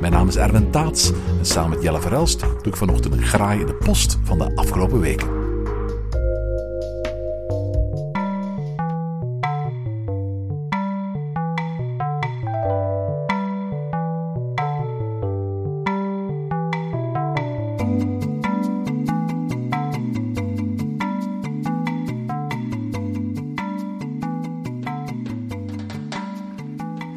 [0.00, 3.60] Mijn naam is Erwin Taats en samen met Jelle Verelst doe ik vanochtend een graai
[3.60, 5.24] in de post van de afgelopen week.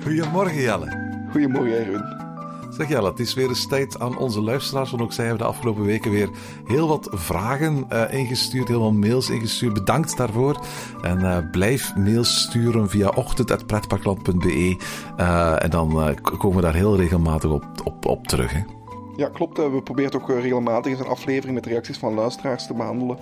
[0.03, 0.99] Goedemorgen Jelle.
[1.31, 2.20] Goedemorgen, Erwin.
[2.81, 5.49] Zeg Jelle, het is weer eens tijd aan onze luisteraars, want ook zij hebben de
[5.49, 6.29] afgelopen weken weer
[6.65, 9.73] heel wat vragen uh, ingestuurd, heel wat mails ingestuurd.
[9.73, 10.65] Bedankt daarvoor.
[11.01, 14.77] En uh, blijf mails sturen via ochtend.pretparkland.be
[15.19, 18.51] uh, en dan komen we daar heel regelmatig op, op, op terug.
[18.53, 18.61] Hè?
[19.15, 19.57] Ja, klopt.
[19.57, 23.17] We proberen toch regelmatig een aflevering met reacties van luisteraars te behandelen,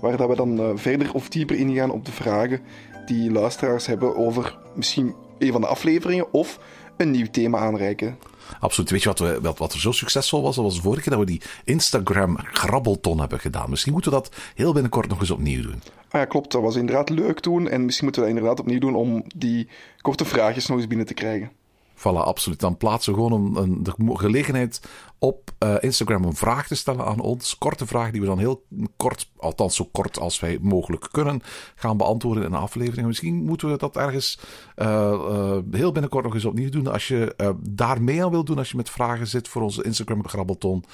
[0.00, 2.60] waar dat we dan verder of dieper ingaan op de vragen
[3.06, 6.58] die luisteraars hebben over misschien een van de afleveringen of
[7.02, 8.18] een nieuw thema aanreiken.
[8.60, 8.90] Absoluut.
[8.90, 10.54] Weet je wat, we, wat, wat er zo succesvol was?
[10.54, 13.70] Dat was de vorige keer dat we die Instagram grabbelton hebben gedaan.
[13.70, 15.82] Misschien moeten we dat heel binnenkort nog eens opnieuw doen.
[16.08, 16.52] Ah ja, klopt.
[16.52, 17.68] Dat was inderdaad leuk toen.
[17.68, 19.68] En misschien moeten we dat inderdaad opnieuw doen om die
[20.00, 21.50] korte vraagjes nog eens binnen te krijgen.
[21.94, 22.60] Voilà, absoluut.
[22.60, 24.80] Dan plaatsen we gewoon een, een, de gelegenheid
[25.18, 27.58] op uh, Instagram een vraag te stellen aan ons.
[27.58, 28.64] Korte vraag die we dan heel
[28.96, 31.42] kort, althans zo kort als wij mogelijk kunnen,
[31.74, 33.06] gaan beantwoorden in een aflevering.
[33.06, 34.38] Misschien moeten we dat ergens
[34.76, 36.86] uh, uh, heel binnenkort nog eens opnieuw doen.
[36.86, 40.28] Als je daar mee aan wil doen, als je met vragen zit voor onze Instagram
[40.28, 40.84] Grabbelton,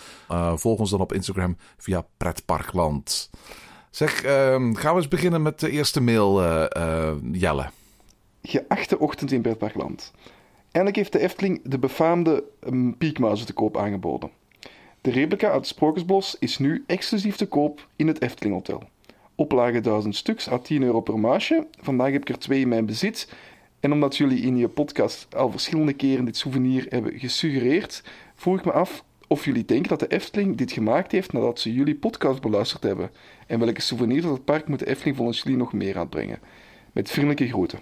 [0.54, 3.30] volg ons dan op Instagram via Pretparkland.
[3.90, 6.42] Zeg, ehm, gaan we eens beginnen met de eerste mail,
[7.32, 7.70] Jelle.
[8.42, 10.12] Geachte ochtend in Pretparkland.
[10.70, 14.30] Eindelijk heeft de Efteling de befaamde um, piekmuizen te koop aangeboden.
[15.00, 18.82] De replica uit Sprookjesbos is nu exclusief te koop in het Efteling Hotel.
[19.34, 21.66] Oplage 1000 stuks à 10 euro per muisje.
[21.80, 23.32] Vandaag heb ik er twee in mijn bezit.
[23.80, 28.02] En omdat jullie in je podcast al verschillende keren dit souvenir hebben gesuggereerd,
[28.34, 31.72] vroeg ik me af of jullie denken dat de Efteling dit gemaakt heeft nadat ze
[31.72, 33.10] jullie podcast beluisterd hebben.
[33.46, 36.38] En welke souvenirs uit het park moet de Efteling volgens jullie nog meer uitbrengen.
[36.92, 37.78] Met vriendelijke groeten.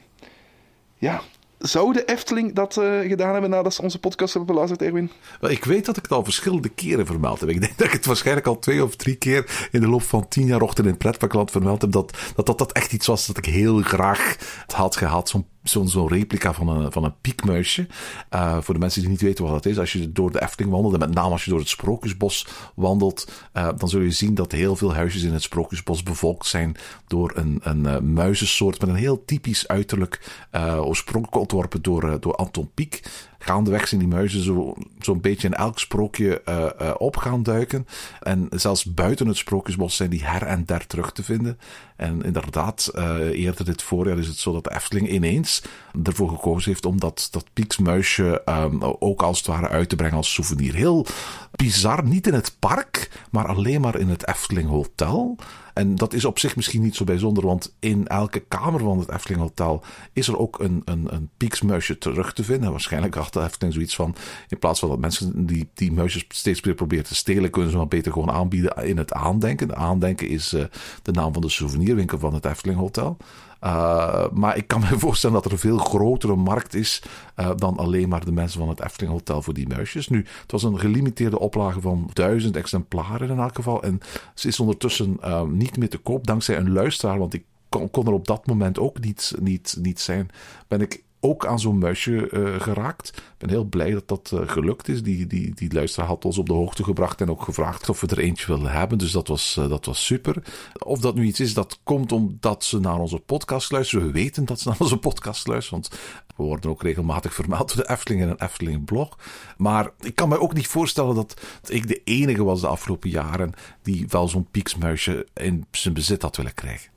[0.98, 1.22] Ja,
[1.58, 5.10] zou de Efteling dat uh, gedaan hebben nadat ze onze podcast hebben beluisterd, Erwin?
[5.40, 7.48] Wel, ik weet dat ik het al verschillende keren vermeld heb.
[7.48, 10.28] Ik denk dat ik het waarschijnlijk al twee of drie keer in de loop van
[10.28, 11.92] tien jaar ochtend in het pretparkland vermeld heb.
[11.92, 14.36] Dat dat, dat dat echt iets was dat ik heel graag
[14.66, 15.28] had gehad.
[15.28, 17.86] Zo'n zo'n zo replica van een, van een piekmuisje.
[18.34, 20.72] Uh, voor de mensen die niet weten wat dat is, als je door de Efteling
[20.72, 24.34] wandelt, en met name als je door het Sprookjesbos wandelt, uh, dan zul je zien
[24.34, 26.76] dat heel veel huisjes in het Sprookjesbos bevolkt zijn
[27.06, 30.44] door een, een uh, muizensoort met een heel typisch uiterlijk,
[30.80, 33.02] oorspronkelijk ontworpen door, door Anton Pieck
[33.38, 37.86] gaandeweg zijn die muizen zo'n zo beetje in elk sprookje uh, uh, op gaan duiken.
[38.20, 41.58] En zelfs buiten het sprookjesbos zijn die her en der terug te vinden.
[41.96, 45.62] En inderdaad, uh, eerder dit voorjaar is het zo dat de Efteling ineens
[46.02, 50.16] ervoor gekozen heeft om dat, dat pieksmuisje um, ook als het ware uit te brengen
[50.16, 50.74] als souvenir.
[50.74, 51.06] Heel
[51.50, 55.36] bizar, niet in het park, maar alleen maar in het Efteling Hotel.
[55.76, 59.10] En dat is op zich misschien niet zo bijzonder, want in elke kamer van het
[59.10, 59.82] Efteling Hotel
[60.12, 62.70] is er ook een, een, een pieksmuisje terug te vinden.
[62.70, 64.14] Waarschijnlijk had de Efteling zoiets van,
[64.48, 67.76] in plaats van dat mensen die, die muisjes steeds weer proberen te stelen, kunnen ze
[67.76, 69.68] maar beter gewoon aanbieden in het aandenken.
[69.68, 70.64] De aandenken is uh,
[71.02, 73.16] de naam van de souvenirwinkel van het Efteling Hotel.
[73.62, 77.02] Uh, maar ik kan me voorstellen dat er een veel grotere markt is
[77.36, 80.08] uh, dan alleen maar de mensen van het Efteling Hotel voor die muisjes.
[80.08, 83.82] Nu, het was een gelimiteerde oplage van duizend exemplaren in elk geval.
[83.82, 84.00] En
[84.34, 88.12] ze is ondertussen niet meer te koop dankzij een luisteraar, want ik kon, kon er
[88.12, 90.28] op dat moment ook niet, niet, niet zijn.
[90.68, 93.08] Ben ik ook aan zo'n muisje uh, geraakt.
[93.08, 95.02] Ik ben heel blij dat dat uh, gelukt is.
[95.02, 98.06] Die, die, die luisteraar had ons op de hoogte gebracht en ook gevraagd of we
[98.06, 98.98] er eentje wilden hebben.
[98.98, 100.42] Dus dat was, uh, dat was super.
[100.78, 104.06] Of dat nu iets is dat komt omdat ze naar onze podcast luisteren.
[104.06, 106.00] We weten dat ze naar onze podcast luisteren, want
[106.36, 109.18] we worden ook regelmatig vermeld door de Efteling in een Efteling blog.
[109.56, 113.52] Maar ik kan me ook niet voorstellen dat ik de enige was de afgelopen jaren
[113.82, 116.95] die wel zo'n pieksmuisje in zijn bezit had willen krijgen.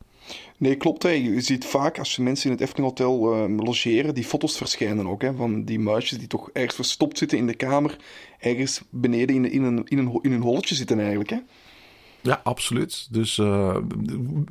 [0.57, 1.03] Nee, klopt.
[1.03, 1.09] Hè.
[1.09, 5.07] Je ziet vaak als je mensen in het Efteling Hotel uh, logeren, die foto's verschijnen
[5.07, 5.21] ook.
[5.21, 7.97] Hè, van die muisjes die toch ergens verstopt zitten in de kamer.
[8.39, 11.29] Ergens beneden in, in, een, in, een, in een holletje zitten eigenlijk.
[11.29, 11.37] Hè.
[12.21, 13.07] Ja, absoluut.
[13.12, 13.75] Dus uh,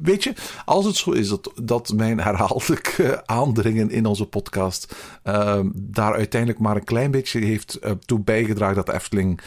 [0.03, 0.35] weet je,
[0.65, 4.95] als het zo is dat, mijn herhaaldelijke aandringen in onze podcast
[5.25, 9.41] uh, daar uiteindelijk maar een klein beetje heeft uh, toe bijgedragen dat de Efteling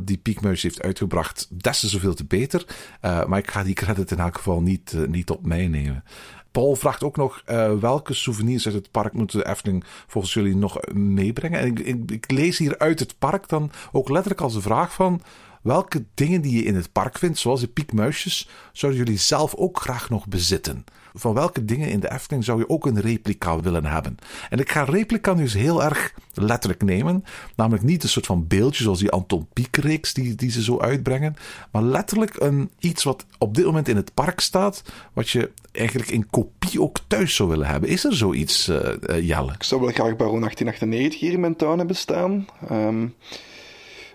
[0.00, 2.66] die piekmuis heeft uitgebracht, des te zoveel te beter.
[3.00, 6.04] maar ik ga die credit in elk geval niet, niet op mij nemen.
[6.50, 7.42] Paul vraagt ook nog
[7.80, 11.60] welke souvenirs uit het park moeten de Efteling volgens jullie nog meebrengen.
[11.60, 15.22] En ik, ik, lees hier uit het park dan ook letterlijk als een vraag van
[15.62, 19.80] welke dingen die je in het park vindt, zoals de piekmuisjes, zouden jullie zelf ook
[19.80, 20.84] graag nog bezitten?
[21.14, 24.16] Van welke dingen in de Efteling zou je ook een replica willen hebben?
[24.50, 27.24] En ik ga replica nu eens heel erg letterlijk nemen.
[27.56, 31.36] Namelijk niet een soort van beeldje zoals die Anton Pieck-reeks die, die ze zo uitbrengen.
[31.70, 34.82] Maar letterlijk een, iets wat op dit moment in het park staat.
[35.12, 37.88] Wat je eigenlijk in kopie ook thuis zou willen hebben.
[37.88, 38.78] Is er zoiets, uh,
[39.20, 39.52] Jelle?
[39.52, 42.46] Ik zou wel graag Baron 1898 hier in mijn tuin hebben staan.
[42.70, 43.14] Um...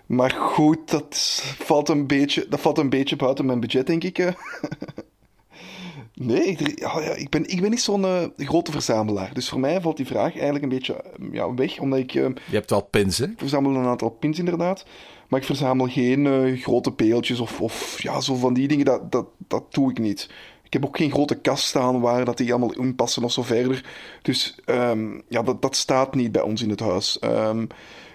[0.08, 4.18] Maar goed, dat valt een beetje, dat valt een beetje buiten mijn budget, denk ik.
[6.14, 9.34] nee, ik, ja, ik, ben, ik ben niet zo'n uh, grote verzamelaar.
[9.34, 11.78] Dus voor mij valt die vraag eigenlijk een beetje ja, weg.
[11.78, 13.24] Omdat ik, uh, Je hebt wel pins, hè?
[13.24, 14.84] Ik verzamel een aantal pins, inderdaad.
[15.28, 18.84] Maar ik verzamel geen uh, grote peeltjes of, of ja, zo van die dingen.
[18.84, 20.30] Dat, dat, dat doe ik niet.
[20.62, 23.84] Ik heb ook geen grote kast staan waar dat die allemaal inpassen of zo verder.
[24.22, 27.18] Dus um, ja, dat, dat staat niet bij ons in het huis.
[27.24, 27.66] Um,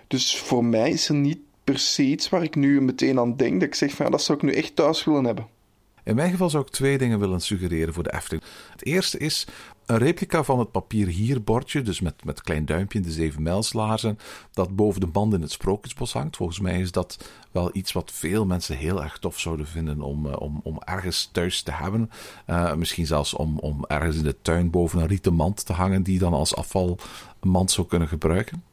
[0.07, 3.53] dus voor mij is er niet se waar ik nu meteen aan denk.
[3.53, 5.47] Dat ik zeg van ja, dat zou ik nu echt thuis willen hebben.
[6.03, 8.43] In mijn geval zou ik twee dingen willen suggereren voor de Efteling.
[8.71, 9.47] Het eerste is
[9.85, 14.17] een replica van het papier hierbordje, dus met, met klein duimpje in de zeven mijlslaarzen,
[14.53, 16.35] dat boven de band in het Sprookjesbos hangt.
[16.35, 20.25] Volgens mij is dat wel iets wat veel mensen heel erg tof zouden vinden om,
[20.25, 22.11] uh, om, om ergens thuis te hebben.
[22.47, 26.03] Uh, misschien zelfs om, om ergens in de tuin boven een rieten mand te hangen,
[26.03, 28.63] die dan als afvalmand zou kunnen gebruiken.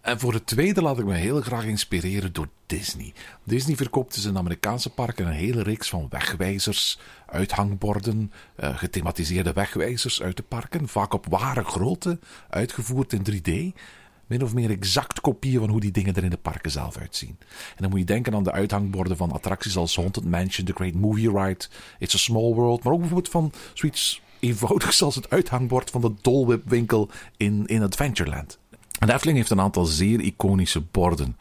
[0.00, 3.12] En voor het tweede laat ik me heel graag inspireren door Disney.
[3.44, 10.22] Disney verkoopt dus in Amerikaanse parken een hele reeks van wegwijzers, uithangborden, uh, gethematiseerde wegwijzers
[10.22, 12.18] uit de parken, vaak op ware grootte,
[12.48, 13.78] uitgevoerd in 3D
[14.26, 17.36] min of meer exact kopieën van hoe die dingen er in de parken zelf uitzien.
[17.48, 20.94] En dan moet je denken aan de uithangborden van attracties als Haunted Mansion, The Great
[20.94, 21.64] Movie Ride,
[21.98, 26.12] It's a Small World, maar ook bijvoorbeeld van zoiets eenvoudigs als het uithangbord van de
[26.22, 28.58] Dole Whip winkel in, in Adventureland.
[28.98, 31.36] En de Efteling heeft een aantal zeer iconische borden.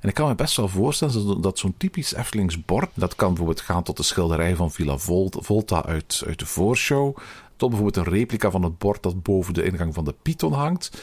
[0.00, 3.60] En ik kan me best wel voorstellen dat zo'n typisch Eftelings bord, dat kan bijvoorbeeld
[3.60, 4.96] gaan tot de schilderij van Villa
[5.30, 7.16] Volta uit, uit de voorshow,
[7.56, 11.02] tot bijvoorbeeld een replica van het bord dat boven de ingang van de Python hangt,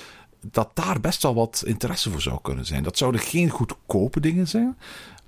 [0.52, 2.84] dat daar best wel wat interesse voor zou kunnen zijn.
[2.84, 4.78] Dat zouden geen goedkope dingen zijn.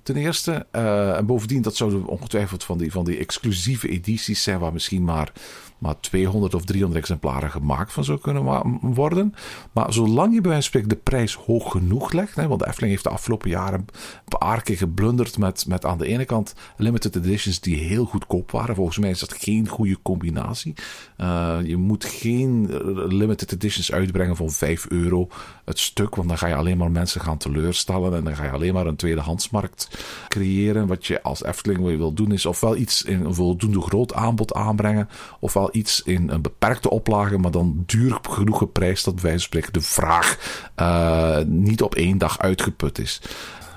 [0.02, 0.66] Ten eerste.
[0.72, 5.04] Uh, en bovendien, dat zouden ongetwijfeld van die, van die exclusieve edities zijn, waar misschien
[5.04, 5.32] maar
[5.80, 9.34] maar 200 of 300 exemplaren gemaakt van zou kunnen worden.
[9.72, 12.92] Maar zolang je bij wijze van de prijs hoog genoeg legt, hè, want de Efteling
[12.92, 17.16] heeft de afgelopen jaren een paar keer geblunderd met, met aan de ene kant limited
[17.16, 18.74] editions die heel goedkoop waren.
[18.74, 20.74] Volgens mij is dat geen goede combinatie.
[21.18, 22.66] Uh, je moet geen
[23.08, 25.28] limited editions uitbrengen van 5 euro
[25.70, 28.50] het stuk, want dan ga je alleen maar mensen gaan teleurstellen en dan ga je
[28.50, 29.88] alleen maar een tweedehandsmarkt
[30.28, 30.86] creëren.
[30.86, 35.08] Wat je als Efteling wil doen is ofwel iets in een voldoende groot aanbod aanbrengen,
[35.40, 39.80] ofwel iets in een beperkte oplage, maar dan duur genoeg geprijsd dat wij spreken de
[39.80, 40.38] vraag
[40.76, 43.20] uh, niet op één dag uitgeput is.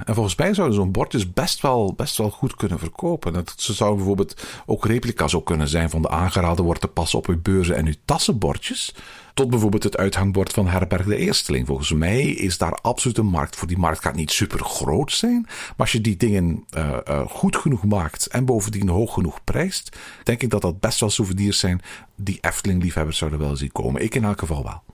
[0.06, 3.34] En volgens mij zouden zo'n bordjes best wel, best wel goed kunnen verkopen.
[3.34, 7.20] Dat ze zouden bijvoorbeeld ook replica's ook kunnen zijn van de aangeraden wordt te passen
[7.20, 8.96] op uw beurzen en uw tassenbordjes.
[9.34, 11.68] Tot bijvoorbeeld het uithangbord van Herberg de Eersteling.
[11.68, 13.68] Volgens mij is daar absoluut een markt voor.
[13.68, 15.42] Die markt gaat niet super groot zijn.
[15.42, 19.98] Maar als je die dingen uh, uh, goed genoeg maakt en bovendien hoog genoeg prijst,
[20.24, 21.82] denk ik dat dat best wel souvenirs zijn
[22.16, 24.02] die Efteling-liefhebbers zouden wel zien komen.
[24.02, 24.93] Ik in elk geval wel.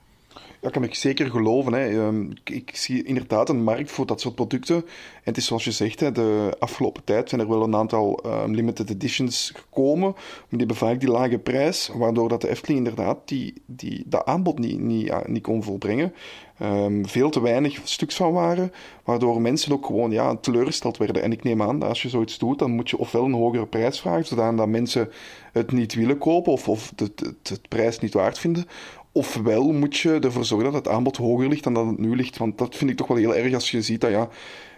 [0.60, 1.72] Ja, kan ik zeker geloven.
[1.72, 1.88] Hè.
[1.88, 4.76] Ehm, ik zie inderdaad een markt voor dat soort producten.
[4.76, 4.84] En
[5.22, 8.54] het is zoals je zegt, hè, de afgelopen tijd zijn er wel een aantal um,
[8.54, 10.10] limited editions gekomen.
[10.10, 14.24] Maar die hebben vaak die lage prijs, waardoor dat de Efteling inderdaad die, die, dat
[14.24, 16.14] aanbod niet, niet, niet kon volbrengen.
[16.62, 18.72] Um, veel te weinig stuks van waren,
[19.04, 21.22] waardoor mensen ook gewoon ja, teleurgesteld werden.
[21.22, 23.66] En ik neem aan dat als je zoiets doet, dan moet je ofwel een hogere
[23.66, 25.10] prijs vragen, zodat mensen
[25.52, 28.66] het niet willen kopen of, of het, het prijs niet waard vinden.
[29.12, 32.38] Ofwel moet je ervoor zorgen dat het aanbod hoger ligt dan dat het nu ligt.
[32.38, 34.28] Want dat vind ik toch wel heel erg als je ziet dat ja,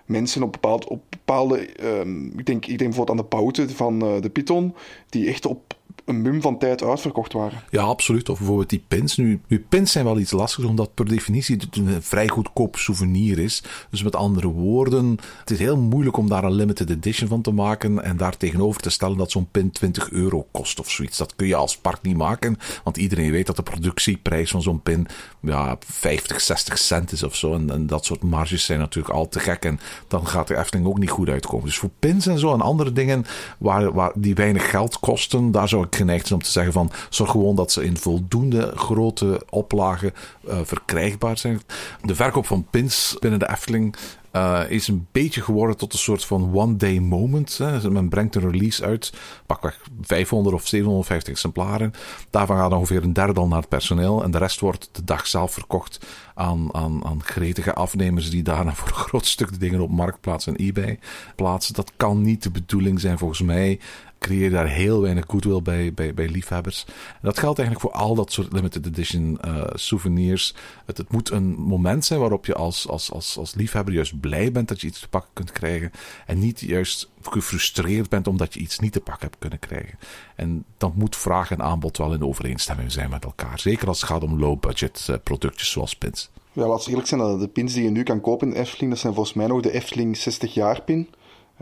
[0.06, 1.68] mensen op, bepaald, op bepaalde.
[1.84, 4.74] Um, ik, denk, ik denk bijvoorbeeld aan de pouten van uh, de Python,
[5.08, 5.74] die echt op
[6.04, 7.62] een mum van tijd uitverkocht waren.
[7.70, 8.28] Ja, absoluut.
[8.28, 9.16] Of bijvoorbeeld die pins.
[9.16, 13.38] Nu, nu pins zijn wel iets lastiger, omdat per definitie het een vrij goedkoop souvenir
[13.38, 13.62] is.
[13.90, 17.50] Dus met andere woorden, het is heel moeilijk om daar een limited edition van te
[17.50, 21.18] maken en daar tegenover te stellen dat zo'n pin 20 euro kost of zoiets.
[21.18, 24.82] Dat kun je als park niet maken, want iedereen weet dat de productieprijs van zo'n
[24.82, 25.06] pin
[25.40, 27.54] ja, 50, 60 cent is of zo.
[27.54, 30.86] En, en dat soort marges zijn natuurlijk al te gek en dan gaat de Efteling
[30.86, 31.66] ook niet goed uitkomen.
[31.66, 33.24] Dus voor pins en zo en andere dingen
[33.58, 36.90] waar, waar die weinig geld kosten, daar zou ik geneigd zijn om te zeggen van
[37.10, 40.12] zorg gewoon dat ze in voldoende grote oplagen
[40.48, 41.60] uh, verkrijgbaar zijn.
[42.02, 43.96] De verkoop van pins binnen de Efteling
[44.32, 47.58] uh, is een beetje geworden tot een soort van one-day moment.
[47.58, 47.90] Hè.
[47.90, 49.12] Men brengt een release uit,
[49.46, 51.92] pakweg 500 of 750 exemplaren.
[52.30, 54.22] Daarvan gaat ongeveer een derde al naar het personeel.
[54.22, 58.74] En de rest wordt de dag zelf verkocht aan, aan, aan gretige afnemers die daarna
[58.76, 60.98] voor een groot stuk de dingen op Marktplaats en eBay
[61.36, 61.74] plaatsen.
[61.74, 63.80] Dat kan niet de bedoeling zijn volgens mij
[64.22, 66.84] creëer daar heel weinig goodwill bij, bij, bij liefhebbers.
[66.86, 70.54] En dat geldt eigenlijk voor al dat soort limited edition uh, souvenirs.
[70.86, 74.68] Het, moet een moment zijn waarop je als, als, als, als liefhebber juist blij bent
[74.68, 75.90] dat je iets te pakken kunt krijgen.
[76.26, 79.98] En niet juist gefrustreerd bent omdat je iets niet te pakken hebt kunnen krijgen.
[80.36, 83.60] En dan moet vraag en aanbod wel in overeenstemming zijn met elkaar.
[83.60, 86.30] Zeker als het gaat om low-budget uh, productjes zoals pins.
[86.52, 89.14] Ja, laat eerlijk zijn, de pins die je nu kan kopen in Efteling, dat zijn
[89.14, 91.08] volgens mij nog de Efteling 60 jaar pin.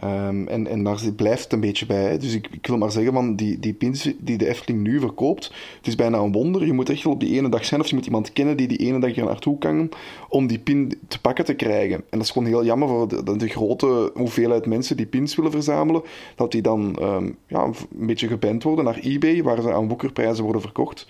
[0.04, 2.19] Um, en, en daar blijft het een beetje bij.
[2.19, 5.52] Dus ik, ik, wil maar zeggen, van die, die pins die de Efteling nu verkoopt,
[5.76, 6.66] het is bijna een wonder.
[6.66, 8.69] Je moet echt wel op die ene dag zijn, of je moet iemand kennen die
[8.69, 9.88] die ene dag hier naartoe kan,
[10.28, 11.97] om die pin te pakken te krijgen.
[11.97, 15.50] En dat is gewoon heel jammer voor de, de grote hoeveelheid mensen die pins willen
[15.50, 16.02] verzamelen,
[16.35, 20.45] dat die dan um, ja, een beetje geband worden naar eBay, waar ze aan woekerprijzen
[20.45, 21.07] worden verkocht.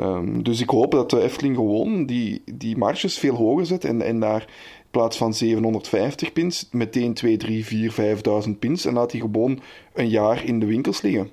[0.00, 4.02] Um, dus ik hoop dat de Efteling gewoon die, die marges veel hoger zet en,
[4.02, 4.46] en daar
[4.92, 9.60] plaats van 750 pins, meteen 2, 3, 4, 5000 pins en laat die gewoon
[9.94, 11.30] een jaar in de winkels liggen.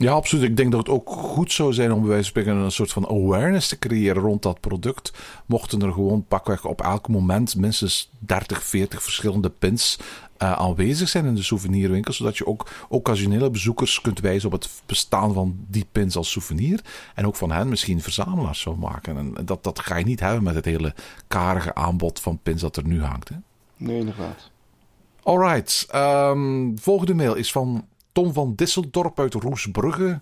[0.00, 0.44] Ja, absoluut.
[0.44, 2.92] Ik denk dat het ook goed zou zijn om bij wijze van spreken een soort
[2.92, 5.12] van awareness te creëren rond dat product.
[5.46, 9.98] Mochten er gewoon pakweg op elk moment minstens 30, 40 verschillende pins
[10.42, 14.82] uh, aanwezig zijn in de souvenirwinkel, zodat je ook occasionele bezoekers kunt wijzen op het
[14.86, 16.80] bestaan van die pins als souvenir.
[17.14, 19.16] En ook van hen misschien verzamelaars zou maken.
[19.16, 20.94] En dat, dat ga je niet hebben met het hele
[21.28, 23.28] karige aanbod van pins dat er nu hangt.
[23.28, 23.36] Hè?
[23.76, 24.50] Nee, inderdaad.
[25.22, 25.88] Alright.
[25.94, 30.20] Um, volgende mail is van Tom van Disseldorp uit Roesbrugge.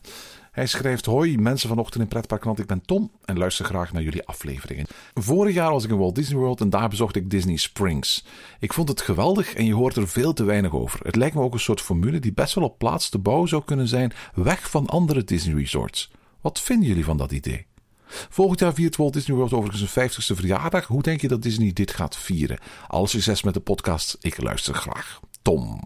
[0.53, 2.59] Hij schrijft: Hoi, mensen vanochtend in Pretparkland.
[2.59, 4.87] Ik ben Tom en luister graag naar jullie afleveringen.
[5.15, 8.25] Vorig jaar was ik in Walt Disney World en daar bezocht ik Disney Springs.
[8.61, 11.01] Ik vond het geweldig en je hoort er veel te weinig over.
[11.03, 13.63] Het lijkt me ook een soort formule die best wel op plaats te bouwen zou
[13.65, 16.11] kunnen zijn, weg van andere Disney resorts.
[16.41, 17.67] Wat vinden jullie van dat idee?
[18.09, 20.87] Volgend jaar viert Walt Disney World overigens zijn 50ste verjaardag.
[20.87, 22.59] Hoe denk je dat Disney dit gaat vieren?
[22.87, 24.17] Alle succes met de podcast.
[24.21, 25.21] Ik luister graag.
[25.43, 25.81] Tom.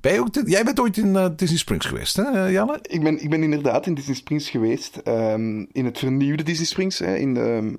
[0.00, 2.78] Ben je ook jij bent ooit in uh, Disney Springs geweest, hè, eh, Janne?
[2.82, 5.00] Ik ben, ik ben inderdaad in Disney Springs geweest.
[5.04, 6.98] Um, in het vernieuwde Disney Springs.
[6.98, 7.78] Hè, in de,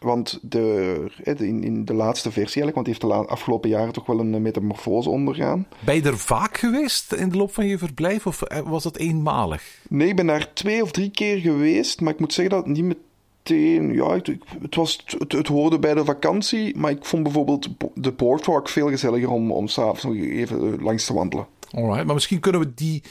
[0.00, 4.06] want de, in, in de laatste versie eigenlijk, want die heeft de afgelopen jaren toch
[4.06, 5.66] wel een metamorfose ondergaan.
[5.80, 8.96] Ben je er vaak geweest in de loop van je verblijf of eh, was dat
[8.96, 9.62] eenmalig?
[9.88, 12.76] Nee, ik ben daar twee of drie keer geweest, maar ik moet zeggen dat het
[12.76, 13.94] niet meteen...
[13.94, 18.12] Ja, het, het, was, het, het hoorde bij de vakantie, maar ik vond bijvoorbeeld de
[18.12, 21.46] Boardwalk veel gezelliger om, om s'avonds nog even langs te wandelen.
[21.70, 23.02] Alright, maar misschien kunnen we die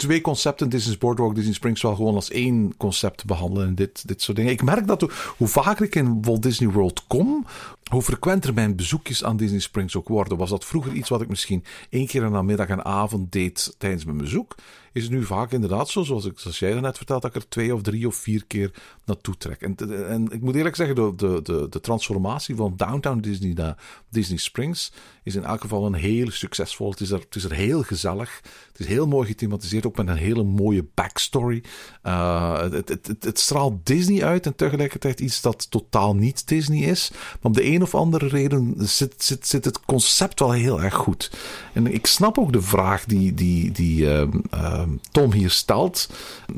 [0.00, 4.22] twee concepten, Disney's Boardwalk, Disney Springs, wel gewoon als één concept behandelen en dit, dit
[4.22, 4.52] soort dingen.
[4.52, 7.46] Ik merk dat hoe vaker ik in Walt Disney World kom,
[7.90, 10.38] hoe frequenter mijn bezoekjes aan Disney Springs ook worden.
[10.38, 13.74] Was dat vroeger iets wat ik misschien één keer in de middag en avond deed
[13.78, 14.54] tijdens mijn bezoek?
[14.92, 17.48] Is het nu vaak inderdaad zo, zoals, ik, zoals jij net vertelt, dat ik er
[17.48, 18.70] twee of drie of vier keer
[19.04, 19.62] naartoe trek.
[19.62, 19.76] En,
[20.08, 23.76] en ik moet eerlijk zeggen, de, de, de, de transformatie van Downtown Disney naar
[24.08, 24.92] Disney Springs
[25.22, 26.90] is in elk geval een heel succesvol.
[26.90, 28.40] Het is er, het is er heel gezellig.
[28.68, 31.62] Het is heel mooi gethematiseerd, ook met een hele mooie backstory.
[32.02, 37.10] Uh, het, het, het, straalt Disney uit en tegelijkertijd iets dat totaal niet Disney is.
[37.12, 40.94] Maar op de een of andere reden zit, zit, zit het concept wel heel erg
[40.94, 41.30] goed.
[41.72, 44.22] En ik snap ook de vraag die, die, die uh,
[44.54, 44.79] uh,
[45.10, 46.08] Tom hier stelt.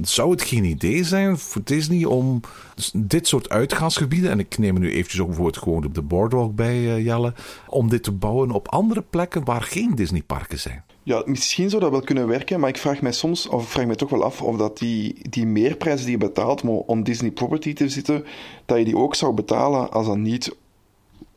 [0.02, 2.40] Zou het geen idee zijn voor Disney om
[2.94, 6.54] dit soort uitgaansgebieden, en ik neem er nu eventjes ook bijvoorbeeld gewoon op de boardwalk
[6.54, 7.34] bij uh, Jelle,
[7.68, 10.84] om dit te bouwen op andere plekken waar geen Disneyparken zijn?
[11.02, 13.86] Ja, misschien zou dat wel kunnen werken, maar ik vraag mij soms, of ik vraag
[13.86, 17.72] mij toch wel af of dat die, die meerprijs die je betaalt om Disney property
[17.72, 18.24] te zitten,
[18.66, 20.56] dat je die ook zou betalen als dat niet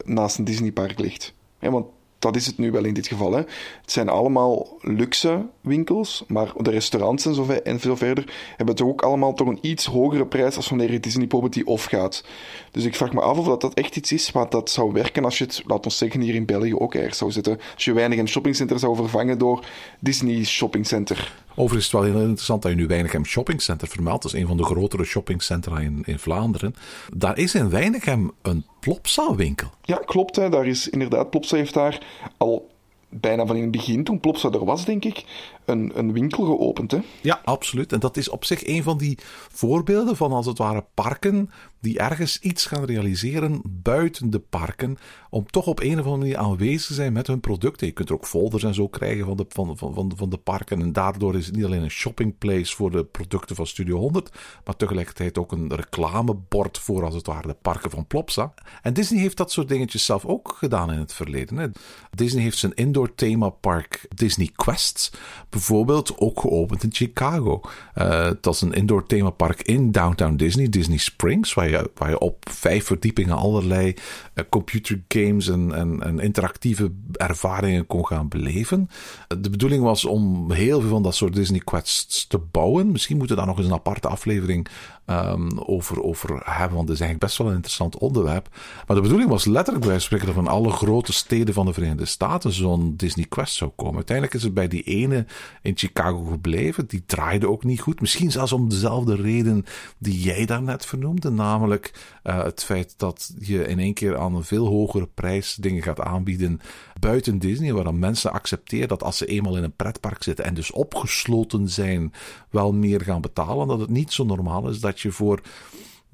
[0.06, 1.34] naast een Disneypark ligt.
[1.60, 1.86] want
[2.20, 3.32] dat is het nu wel in dit geval.
[3.32, 3.38] Hè.
[3.82, 8.88] Het zijn allemaal luxe winkels, maar de restaurants en zo, en veel verder hebben toch
[8.88, 12.24] ook allemaal toch een iets hogere prijs als wanneer je Disney Property off gaat.
[12.72, 15.24] Dus ik vraag me af of dat, dat echt iets is wat dat zou werken
[15.26, 17.60] als je het, laat ons zeggen, hier in België ook ergens zou zitten.
[17.74, 19.66] Als je weinig een shoppingcenter zou vervangen door
[20.00, 21.45] Disney Shopping Center.
[21.56, 24.24] Overigens wel heel interessant dat je nu Weinigem Shopping Center vermeldt.
[24.24, 26.76] Dat is een van de grotere shoppingcentra in, in Vlaanderen.
[27.14, 29.70] Daar is in Weinigem een Plopsa-winkel.
[29.82, 30.36] Ja, klopt.
[30.36, 30.50] Hè.
[30.50, 32.06] Daar is inderdaad, Plopsa heeft daar
[32.38, 32.74] al
[33.10, 35.24] bijna van in het begin, toen Plopsa er was, denk ik,
[35.66, 36.92] een, een winkel geopend.
[36.92, 37.00] Hè?
[37.22, 37.94] Ja, absoluut.
[37.94, 39.18] En dat is op zich een van die
[39.52, 41.50] voorbeelden van, als het ware, parken
[41.86, 44.98] die ergens iets gaan realiseren buiten de parken,
[45.30, 47.88] om toch op een of andere manier aanwezig te zijn met hun producten.
[47.88, 50.82] Je kunt er ook folders en zo krijgen van de, van, van, van, de parken.
[50.82, 54.30] En daardoor is het niet alleen een shoppingplace voor de producten van Studio 100,
[54.66, 58.54] maar tegelijkertijd ook een reclamebord voor, als het ware, de parken van Plopsa.
[58.82, 61.74] En Disney heeft dat soort dingetjes zelf ook gedaan in het verleden.
[62.12, 65.18] Disney heeft zijn indoor themapark Disney Quest
[65.56, 67.62] bijvoorbeeld ook geopend in Chicago.
[67.96, 72.20] Uh, dat is een indoor themapark in downtown Disney, Disney Springs, waar je, waar je
[72.20, 73.94] op vijf verdiepingen allerlei
[74.34, 78.90] uh, computer games en, en, en, interactieve ervaringen kon gaan beleven.
[79.28, 82.92] De bedoeling was om heel veel van dat soort Disney Quests te bouwen.
[82.92, 84.68] Misschien moeten we daar nog eens een aparte aflevering
[85.06, 88.48] um, over, over hebben, want dat is eigenlijk best wel een interessant onderwerp.
[88.88, 92.06] Maar de bedoeling was letterlijk bij spreken dat van alle grote steden van de Verenigde
[92.06, 93.96] Staten zo'n Disney Quest zou komen.
[93.96, 95.26] Uiteindelijk is het bij die ene
[95.62, 96.88] in Chicago gebleven.
[96.88, 98.02] Die draaide ook niet goed.
[98.02, 99.66] Misschien zelfs om dezelfde reden
[99.98, 101.94] die jij daarnet vernoemde, namelijk
[102.24, 106.00] uh, het feit dat je in één keer aan een veel hogere prijs dingen gaat
[106.00, 106.62] aanbieden
[107.00, 110.54] buiten Disney, waar dan mensen accepteren dat als ze eenmaal in een pretpark zitten en
[110.54, 112.14] dus opgesloten zijn,
[112.50, 113.68] wel meer gaan betalen.
[113.68, 115.42] Dat het niet zo normaal is dat je voor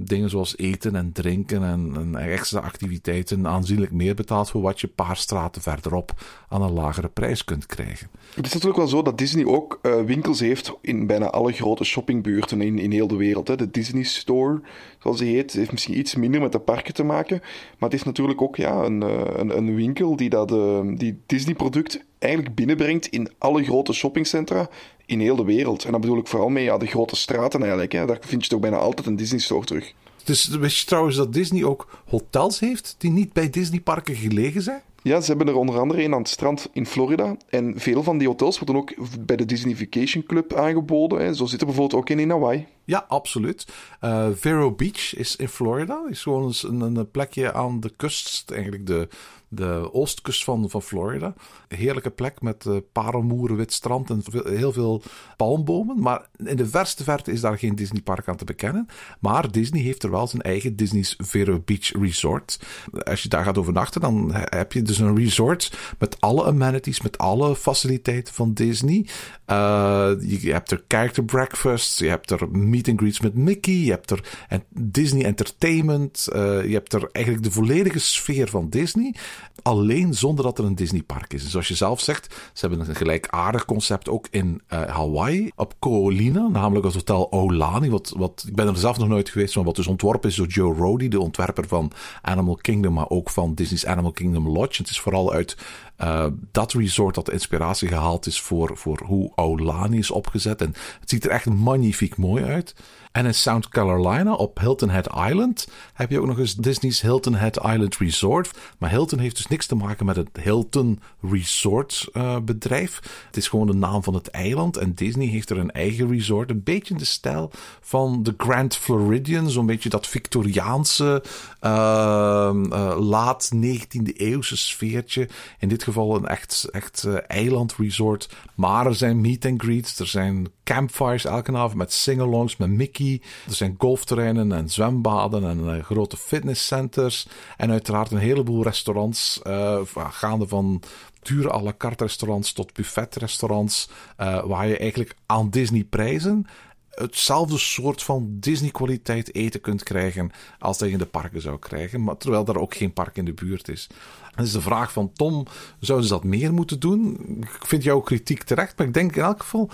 [0.06, 4.88] dingen zoals eten en drinken en, en, extra activiteiten aanzienlijk meer betaalt voor wat je
[4.88, 6.12] een paar straten verderop
[6.50, 8.10] aan een lagere prijs kunt krijgen.
[8.36, 11.84] Het is natuurlijk wel zo dat Disney ook uh, winkels heeft in bijna alle grote
[11.84, 13.48] shoppingbuurten in, in heel de wereld.
[13.48, 13.56] Hè.
[13.56, 14.62] De Disney Store,
[15.00, 17.40] zoals die heet, heeft misschien iets minder met de parken te maken,
[17.80, 21.22] maar het is natuurlijk ook ja, een, uh, een, een, winkel die dat uh, die
[21.26, 24.70] Disney-product eigenlijk binnenbrengt in alle grote shoppingcentra
[25.06, 25.84] in heel de wereld.
[25.84, 27.92] En dan bedoel ik vooral mee ja, de grote straten eigenlijk.
[27.92, 28.06] Hè.
[28.06, 29.94] Daar vind je toch bijna altijd een Disney Store terug.
[30.24, 34.82] Dus wist je trouwens dat Disney ook hotels heeft die niet bij Disneyparken gelegen zijn?
[35.04, 37.36] Ja, ze hebben er onder andere een aan het strand in Florida.
[37.50, 41.22] En veel van die hotels worden ook bij de Disney Vacation Club aangeboden.
[41.22, 41.34] Hè.
[41.34, 42.66] Zo zit er bijvoorbeeld ook in in Hawaii.
[42.86, 43.68] Ja, absoluut.
[44.02, 46.02] Uh, Vero Beach is in Florida.
[46.10, 49.08] Is gewoon een, een plekje aan de kust, eigenlijk de,
[49.54, 51.34] de oostkust van, van Florida.
[51.68, 55.02] Heerlijke plek met uh, parelmoeren, wit strand en heel veel
[55.38, 56.00] palmbomen.
[56.00, 58.88] Maar in de verste verte is daar geen Disneypark aan te bekennen.
[59.20, 62.60] Maar Disney heeft er wel zijn eigen Disney's Vero Beach Resort.
[63.04, 67.18] Als je daar gaat overnachten, dan heb je dus een resort met alle amenities, met
[67.18, 69.08] alle faciliteiten van Disney.
[69.48, 73.92] Uh, je hebt er character breakfasts, je hebt er meet and greets met Mickey, je
[73.92, 74.24] hebt er
[74.70, 79.16] Disney Entertainment, uh, je hebt er eigenlijk de volledige sfeer van Disney.
[79.62, 81.44] Alleen zonder dat er een Disneypark is.
[81.44, 85.74] En zoals je zelf zegt, ze hebben een gelijkaardig concept ook in uh, Hawaii, op
[85.80, 87.90] Koolina, namelijk het hotel Olani.
[87.90, 90.48] Wat, wat, ik ben er zelf nog nooit geweest, maar wat dus ontworpen is door
[90.48, 94.82] Joe Rody, de ontwerper van Animal Kingdom, maar ook van Disney's Animal Kingdom Lodge.
[94.82, 95.58] Het is vooral uit
[96.04, 100.62] uh, dat resort dat inspiratie gehaald is voor, voor hoe Aulani is opgezet.
[100.62, 102.76] En het ziet er echt magnifiek mooi uit.
[103.12, 107.36] En in South Carolina op Hilton Head Island heb je ook nog eens Disney's Hilton
[107.36, 108.52] Head Island Resort.
[108.78, 113.00] Maar Hilton heeft dus niks te maken met het Hilton Resort uh, bedrijf.
[113.28, 114.78] Het is gewoon de naam van het eiland.
[114.78, 116.50] En Disney heeft er een eigen resort.
[116.50, 119.50] Een beetje in de stijl van de Grand Floridian.
[119.50, 121.24] Zo'n beetje dat Victoriaanse
[121.62, 125.30] uh, uh, laat 19e eeuwse sfeertje.
[125.60, 128.30] In dit geval een echt, echt eilandresort.
[128.56, 130.00] Maar er zijn meet and greets.
[130.00, 133.22] Er zijn campfires elke avond met sing-alongs met Mickey.
[133.48, 137.28] Er zijn golfterreinen en zwembaden en uh, grote fitnesscenters.
[137.58, 140.82] En uiteraard een heleboel restaurants, uh, gaande van
[141.22, 146.48] dure à la carte restaurants tot buffetrestaurants, uh, waar je eigenlijk aan Disney prijzen
[146.92, 152.04] hetzelfde soort van Disney-kwaliteit eten kunt krijgen als dat je in de parken zou krijgen,
[152.04, 153.88] maar terwijl er ook geen park in de buurt is.
[154.36, 155.46] Dat is de vraag van Tom,
[155.80, 157.18] zouden ze dat meer moeten doen?
[157.40, 159.70] Ik vind jouw kritiek terecht, maar ik denk in elk geval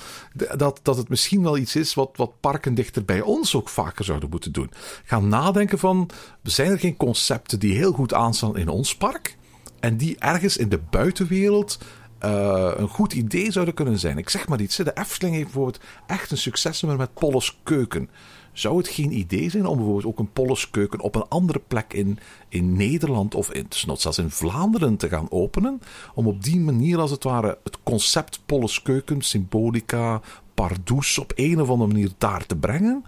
[0.57, 4.05] dat, dat het misschien wel iets is wat, wat parken dichter bij ons ook vaker
[4.05, 4.71] zouden moeten doen.
[5.03, 6.09] Gaan nadenken van,
[6.43, 9.37] zijn er geen concepten die heel goed aanstaan in ons park?
[9.79, 11.77] En die ergens in de buitenwereld
[12.25, 14.17] uh, een goed idee zouden kunnen zijn.
[14.17, 14.75] Ik zeg maar iets.
[14.75, 18.09] De Efteling heeft bijvoorbeeld echt een succesnummer met Polles Keuken.
[18.53, 21.93] Zou het geen idee zijn om bijvoorbeeld ook een Polles Keuken op een andere plek
[21.93, 25.81] in, in Nederland of in, zelfs in Vlaanderen te gaan openen?
[26.13, 30.21] Om op die manier als het ware het concept Polles Keuken, symbolica,
[30.57, 33.05] Pardoes op een of andere manier daar te brengen.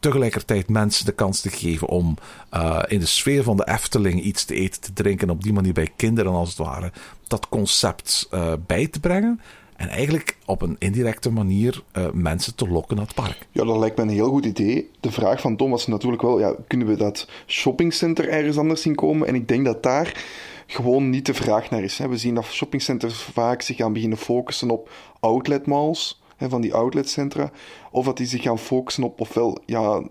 [0.00, 2.16] Tegelijkertijd mensen de kans te geven om
[2.54, 5.28] uh, in de sfeer van de Efteling iets te eten, te drinken.
[5.28, 6.92] En op die manier bij kinderen als het ware
[7.28, 9.40] dat concept uh, bij te brengen.
[9.76, 13.46] En eigenlijk op een indirecte manier uh, mensen te lokken naar het park.
[13.50, 14.90] Ja, dat lijkt me een heel goed idee.
[15.00, 18.94] De vraag van Tom was natuurlijk wel, ja, kunnen we dat shoppingcenter ergens anders zien
[18.94, 19.28] komen?
[19.28, 20.24] En ik denk dat daar
[20.66, 21.98] gewoon niet de vraag naar is.
[21.98, 22.08] Hè.
[22.08, 27.50] We zien dat shoppingcenters vaak zich gaan beginnen focussen op outlet malls van die outletcentra,
[27.90, 30.02] of dat die zich gaan focussen op ofwel ja,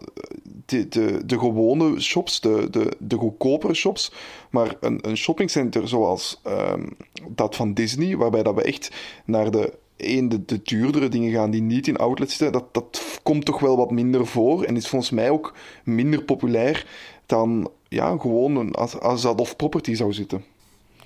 [0.65, 4.11] de, de, de gewone shops, de, de, de goedkopere shops,
[4.49, 6.87] maar een, een shoppingcenter zoals ehm,
[7.29, 8.91] dat van Disney, waarbij dat we echt
[9.25, 13.19] naar de één, de, de duurdere dingen gaan die niet in outlets zitten, dat, dat
[13.23, 16.85] komt toch wel wat minder voor en is volgens mij ook minder populair
[17.25, 20.43] dan ja, gewoon een, als, als dat off-property zou zitten.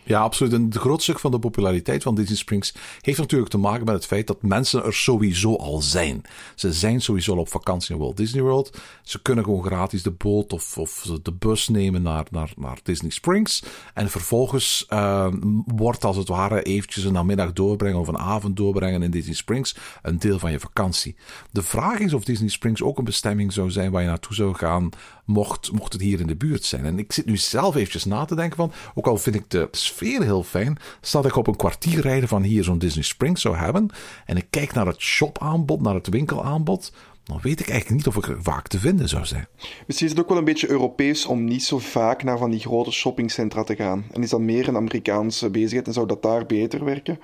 [0.04, 0.54] Ja, absoluut.
[0.54, 3.94] En de groot stuk van de populariteit van Disney Springs heeft natuurlijk te maken met
[3.94, 6.22] het feit dat mensen er sowieso al zijn.
[6.56, 8.78] Ze zijn sowieso al op vakantie in Walt Disney World.
[9.04, 13.12] Ze kunnen gewoon gratis de boot of, of de bus nemen naar, naar, naar Disney
[13.12, 13.64] Springs.
[13.94, 15.28] En vervolgens uh,
[15.66, 19.76] wordt als het ware eventjes een namiddag doorbrengen of een avond doorbrengen in Disney Springs
[20.02, 21.16] een deel van je vakantie.
[21.52, 24.54] De vraag is of Disney Springs ook een bestemming zou zijn waar je naartoe zou
[24.54, 24.90] gaan
[25.32, 26.86] mocht, mocht het hier in de buurt zijn.
[26.86, 29.68] En ik zit nu zelf eventjes na te denken van, ook al vind ik de
[29.72, 33.56] sfeer heel fijn, stel ik op een kwartier rijden van hier zo'n Disney Springs zou
[33.56, 33.90] hebben
[34.26, 36.92] en ik kijk naar het shopaanbod, naar het winkelaanbod,
[37.24, 39.48] dan weet ik eigenlijk niet of ik er vaak te vinden zou zijn.
[39.86, 42.60] Misschien is het ook wel een beetje Europees om niet zo vaak naar van die
[42.60, 44.06] grote shoppingcentra te gaan.
[44.12, 47.20] En is dat meer een Amerikaanse bezigheid en zou dat daar beter werken?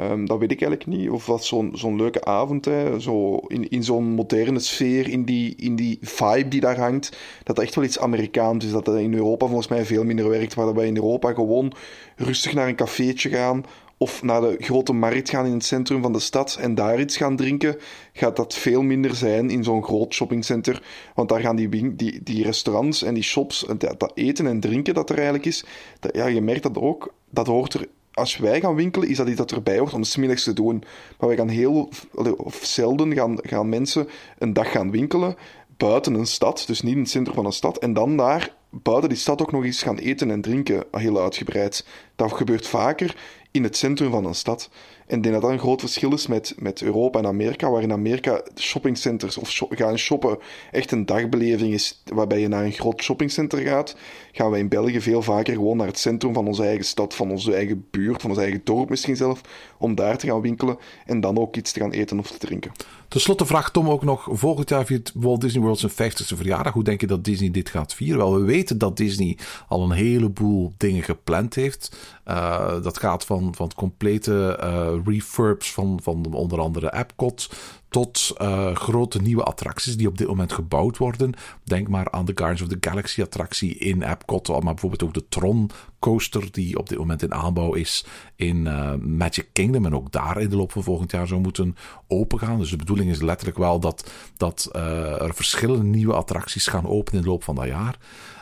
[0.00, 1.10] Um, dat weet ik eigenlijk niet.
[1.10, 5.54] Of wat zo'n zo'n leuke avond, hè, zo in, in zo'n moderne sfeer, in die,
[5.56, 8.70] in die vibe die daar hangt, dat dat echt wel iets Amerikaans is.
[8.70, 10.54] Dat dat in Europa volgens mij veel minder werkt.
[10.54, 11.72] Waar wij in Europa gewoon
[12.16, 13.64] rustig naar een cafeetje gaan
[14.02, 17.16] of naar de grote markt gaan in het centrum van de stad en daar iets
[17.16, 17.76] gaan drinken,
[18.12, 20.82] gaat dat veel minder zijn in zo'n groot shoppingcenter.
[21.14, 24.94] Want daar gaan die, die, die restaurants en die shops, dat, dat eten en drinken
[24.94, 25.64] dat er eigenlijk is,
[25.98, 29.28] dat, ja, je merkt dat ook, dat hoort er als wij gaan winkelen, is dat
[29.28, 30.84] iets dat erbij hoort om smiddags te doen.
[31.18, 31.88] Maar wij gaan heel
[32.36, 35.36] of zelden gaan, gaan mensen een dag gaan winkelen
[35.76, 39.08] buiten een stad, dus niet in het centrum van een stad, en dan daar buiten
[39.08, 41.86] die stad ook nog eens gaan eten en drinken, heel uitgebreid.
[42.16, 43.16] Dat gebeurt vaker
[43.50, 44.70] in het centrum van een stad.
[45.10, 47.82] En ik denk dat dat een groot verschil is met, met Europa en Amerika, waar
[47.82, 50.38] in Amerika shoppingcenters of gaan shoppen
[50.70, 53.96] echt een dagbeleving is, waarbij je naar een groot shoppingcenter gaat,
[54.32, 57.30] gaan wij in België veel vaker gewoon naar het centrum van onze eigen stad, van
[57.30, 59.40] onze eigen buurt, van ons eigen dorp misschien zelf,
[59.78, 62.72] om daar te gaan winkelen en dan ook iets te gaan eten of te drinken.
[63.10, 66.72] Ten slotte vraagt Tom ook nog, volgend jaar viert Walt Disney World zijn 50ste verjaardag.
[66.72, 68.18] Hoe denk je dat Disney dit gaat vieren?
[68.18, 71.96] Wel, we weten dat Disney al een heleboel dingen gepland heeft.
[72.28, 77.50] Uh, dat gaat van, van complete uh, refurbs van, van onder andere Epcot
[77.90, 81.32] tot uh, grote nieuwe attracties die op dit moment gebouwd worden.
[81.64, 85.28] Denk maar aan de Guardians of the Galaxy attractie in Epcot, maar bijvoorbeeld ook de
[85.28, 88.04] Tron coaster die op dit moment in aanbouw is
[88.36, 91.76] in uh, Magic Kingdom en ook daar in de loop van volgend jaar zou moeten
[92.08, 92.58] opengaan.
[92.58, 97.18] Dus de bedoeling is letterlijk wel dat, dat uh, er verschillende nieuwe attracties gaan openen
[97.18, 97.98] in de loop van dat jaar.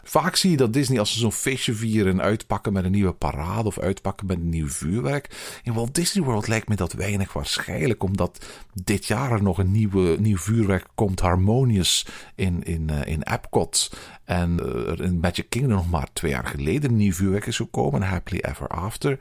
[0.09, 3.13] Vaak zie je dat Disney als ze zo'n feestje vieren en uitpakken met een nieuwe
[3.13, 5.61] parade of uitpakken met een nieuw vuurwerk.
[5.63, 9.73] In Walt Disney World lijkt me dat weinig waarschijnlijk, omdat dit jaar er nog een
[9.73, 13.91] nieuwe, nieuw vuurwerk komt, Harmonious, in, in, uh, in Epcot.
[14.25, 18.03] En er in Magic Kingdom nog maar twee jaar geleden een nieuw vuurwerk is gekomen,
[18.03, 19.19] Happily Ever After.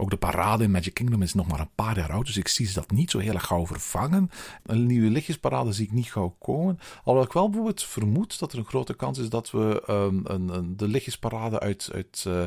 [0.00, 2.48] Ook de parade in Magic Kingdom is nog maar een paar jaar oud, dus ik
[2.48, 4.30] zie ze dat niet zo heel erg gauw vervangen.
[4.62, 6.78] Een nieuwe lichtjesparade zie ik niet gauw komen.
[6.98, 10.48] Alhoewel ik wel bijvoorbeeld vermoed dat er een grote kans is dat we um, een,
[10.48, 12.42] een, de lichtjesparade uit, uit uh,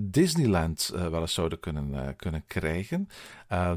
[0.00, 3.08] Disneyland uh, wel eens zouden kunnen, uh, kunnen krijgen.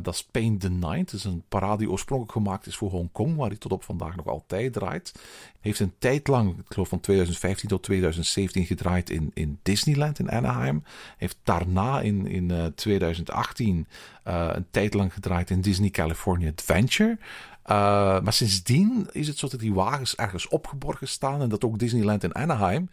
[0.02, 1.12] Dat is Paint the Night.
[1.12, 4.16] Dat is een parade die oorspronkelijk gemaakt is voor Hongkong, waar die tot op vandaag
[4.16, 5.14] nog altijd draait.
[5.60, 10.32] Heeft een tijd lang, ik geloof van 2015 tot 2017, gedraaid in, in Disneyland in
[10.32, 10.84] Anaheim.
[11.18, 13.88] Heeft daarna in, in 2018
[14.24, 17.18] een tijd lang gedraaid in Disney California Adventure.
[17.70, 17.76] Uh,
[18.22, 21.42] maar sindsdien is het zo dat die wagens ergens opgeborgen staan.
[21.42, 22.90] En dat ook Disneyland in Anaheim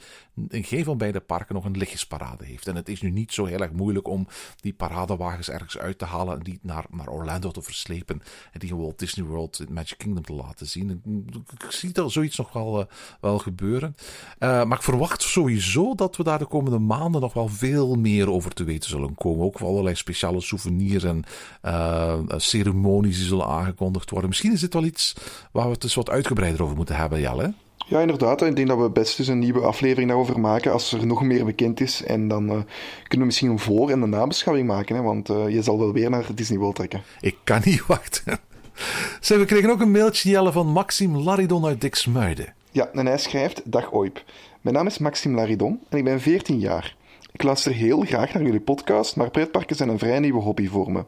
[0.49, 2.67] in geen van beide parken nog een lichtjesparade heeft.
[2.67, 4.27] En het is nu niet zo heel erg moeilijk om
[4.61, 6.37] die paradewagens ergens uit te halen.
[6.37, 8.23] En die naar, naar Orlando te verslepen.
[8.53, 11.03] En die Walt Disney World in Magic Kingdom te laten zien.
[11.59, 12.87] ik zie dat zoiets nog wel, uh,
[13.21, 13.97] wel gebeuren.
[14.39, 18.31] Uh, maar ik verwacht sowieso dat we daar de komende maanden nog wel veel meer
[18.31, 19.45] over te weten zullen komen.
[19.45, 21.25] Ook allerlei speciale souvenirs en
[22.41, 24.29] ceremonies die zullen aangekondigd worden.
[24.29, 25.15] Misschien is dit wel iets
[25.53, 27.53] waar we het dus wat uitgebreider over moeten hebben, Jelle.
[27.89, 28.43] Ja, inderdaad.
[28.43, 31.45] Ik denk dat we best eens een nieuwe aflevering daarover maken als er nog meer
[31.45, 32.03] bekend is.
[32.03, 32.51] En dan uh,
[33.03, 34.97] kunnen we misschien een voor- en een nabeschouwing maken.
[34.97, 35.03] Hè?
[35.03, 37.03] Want uh, je zal wel weer naar Disney World trekken.
[37.21, 38.39] Ik kan niet wachten.
[39.21, 42.55] Zeg, we kregen ook een mailtje, Jelle, van Maxime Laridon uit Diksmuiden.
[42.71, 43.63] Ja, en hij schrijft...
[43.65, 44.25] Dag Oip.
[44.61, 46.97] Mijn naam is Maxime Laridon en ik ben 14 jaar.
[47.33, 50.93] Ik luister heel graag naar jullie podcast, maar pretparken zijn een vrij nieuwe hobby voor
[50.93, 50.99] me.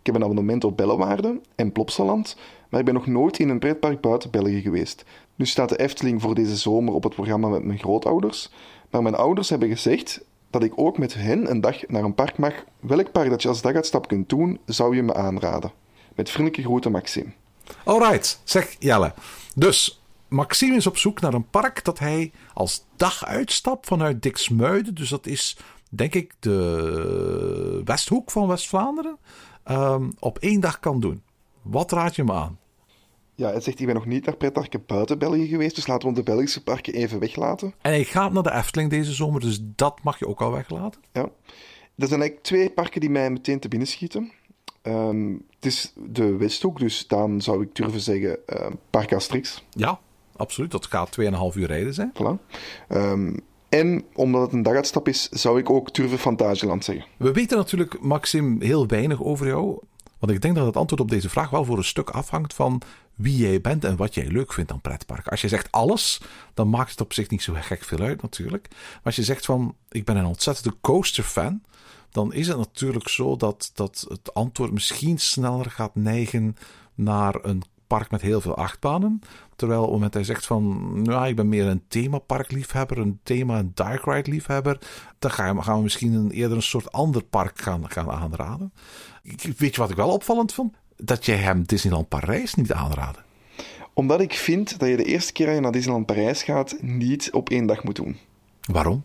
[0.00, 2.36] Ik heb een abonnement op Bellewaarde en Plopsaland,
[2.68, 5.04] maar ik ben nog nooit in een pretpark buiten België geweest.
[5.34, 8.50] Nu staat de Efteling voor deze zomer op het programma met mijn grootouders,
[8.90, 12.38] maar mijn ouders hebben gezegd dat ik ook met hen een dag naar een park
[12.38, 12.52] mag.
[12.80, 15.72] Welk park dat je als daguitstap kunt doen, zou je me aanraden?
[16.14, 17.32] Met vriendelijke groeten, Maxime.
[17.84, 19.12] Alright, zeg Jelle.
[19.54, 25.08] Dus Maxime is op zoek naar een park dat hij als daguitstap vanuit Diksmuiden, dus
[25.08, 25.58] dat is
[25.90, 29.18] denk ik de westhoek van West-Vlaanderen,
[29.64, 31.22] ehm, op één dag kan doen.
[31.70, 32.58] Wat raad je me aan?
[33.34, 36.14] Ja, hij zegt, ik ben nog niet naar pretparken buiten België geweest, dus laten we
[36.14, 37.74] de Belgische parken even weglaten.
[37.80, 41.00] En hij gaat naar de Efteling deze zomer, dus dat mag je ook al weglaten.
[41.12, 41.22] Ja.
[41.96, 44.32] Er zijn eigenlijk twee parken die mij meteen te binnen schieten.
[44.82, 49.64] Ehm, het is de Westhoek, dus dan zou ik durven zeggen uh, Park Asterix.
[49.70, 50.00] Ja,
[50.36, 50.70] absoluut.
[50.70, 52.12] Dat gaat 2,5 uur rijden zijn.
[52.14, 52.56] Voilà.
[52.88, 53.36] Um,
[53.68, 57.04] en omdat het een daguitstap is, zou ik ook durven Fantasieland zeggen.
[57.16, 59.78] We weten natuurlijk, Maxim, heel weinig over jou.
[60.18, 62.82] Want ik denk dat het antwoord op deze vraag wel voor een stuk afhangt van
[63.14, 65.30] wie jij bent en wat jij leuk vindt aan pretparken.
[65.30, 66.20] Als je zegt alles,
[66.54, 68.66] dan maakt het op zich niet zo gek veel uit natuurlijk.
[68.70, 71.62] Maar als je zegt van, ik ben een ontzettende coaster-fan,
[72.10, 76.56] dan is het natuurlijk zo dat, dat het antwoord misschien sneller gaat neigen
[76.94, 79.20] naar een park met heel veel achtbanen.
[79.56, 83.58] Terwijl op het moment hij zegt van, nou, ik ben meer een themaparkliefhebber, een thema-
[83.58, 84.78] en dark ride liefhebber,
[85.18, 88.72] dan gaan we, gaan we misschien een, eerder een soort ander park gaan, gaan aanraden.
[89.56, 90.74] Weet je wat ik wel opvallend vond?
[90.96, 93.24] Dat jij hem Disneyland Parijs niet aanraden.
[93.92, 97.32] Omdat ik vind dat je de eerste keer dat je naar Disneyland Parijs gaat, niet
[97.32, 98.16] op één dag moet doen.
[98.60, 99.04] Waarom?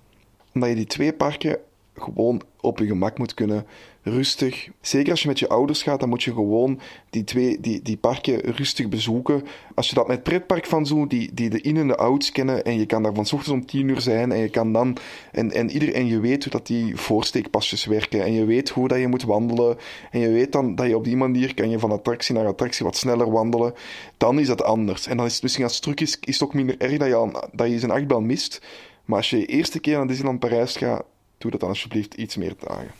[0.54, 1.58] Omdat je die twee parken
[1.95, 3.65] gewoon op je gemak moet kunnen,
[4.01, 4.69] rustig.
[4.82, 6.79] Zeker als je met je ouders gaat, dan moet je gewoon
[7.10, 9.43] die, twee, die, die parken rustig bezoeken.
[9.75, 12.63] Als je dat met pretpark van zo, die, die de in- en de outs kennen,
[12.63, 14.97] en je kan daar van ochtends om tien uur zijn, en je kan dan,
[15.32, 18.99] en, en, ieder, en je weet dat die voorsteekpasjes werken, en je weet hoe dat
[18.99, 19.77] je moet wandelen,
[20.12, 22.86] en je weet dan dat je op die manier kan je van attractie naar attractie
[22.86, 23.73] wat sneller wandelen,
[24.17, 25.08] dan is dat anders.
[25.08, 27.08] En dan is het misschien als het truc is, is het ook minder erg dat
[27.08, 28.62] je, dat je zijn achtbaan mist.
[29.06, 31.03] Maar als je de eerste keer naar Disneyland Parijs gaat,
[31.43, 32.91] doe dat dan alsjeblieft iets meer dagen.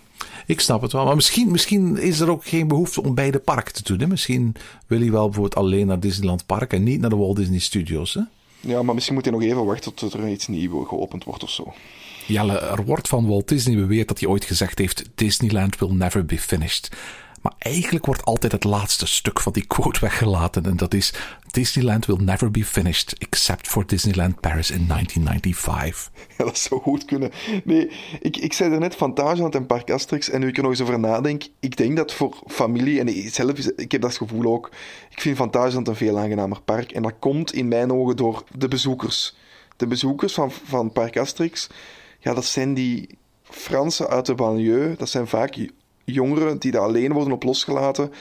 [0.46, 1.06] Ik snap het wel.
[1.06, 4.00] Maar misschien, misschien is er ook geen behoefte om beide parken te doen.
[4.00, 4.08] Hè?
[4.08, 4.56] Misschien
[4.88, 8.14] wil hij wel bijvoorbeeld alleen naar Disneyland Park en niet naar de Walt Disney Studios.
[8.14, 8.22] Hè?
[8.60, 11.50] Ja, maar misschien moet hij nog even wachten tot er iets nieuws geopend wordt of
[11.50, 11.74] zo.
[12.28, 16.26] Jelle, er wordt van Walt Disney beweerd dat hij ooit gezegd heeft: Disneyland will never
[16.26, 16.96] be finished.
[17.42, 20.66] Maar eigenlijk wordt altijd het laatste stuk van die quote weggelaten.
[20.66, 21.14] En dat is:
[21.54, 26.12] Disneyland will never be finished except for Disneyland Paris in 1995.
[26.38, 27.32] Ja, dat zou goed kunnen.
[27.64, 30.30] Nee, ik, ik zei net Fantasieland en Park Asterix.
[30.30, 33.58] En nu ik er nog eens over nadenk, ik denk dat voor familie, en zelf,
[33.58, 34.72] ik heb dat gevoel ook,
[35.10, 36.92] ik vind Fantasieland een veel aangenamer park.
[36.92, 39.36] En dat komt in mijn ogen door de bezoekers.
[39.78, 41.70] De bezoekers van, van Park Asterix,
[42.20, 44.96] ja, dat zijn die Fransen uit de banlieue.
[44.98, 45.68] Dat zijn vaak
[46.04, 48.12] jongeren die daar alleen worden op losgelaten.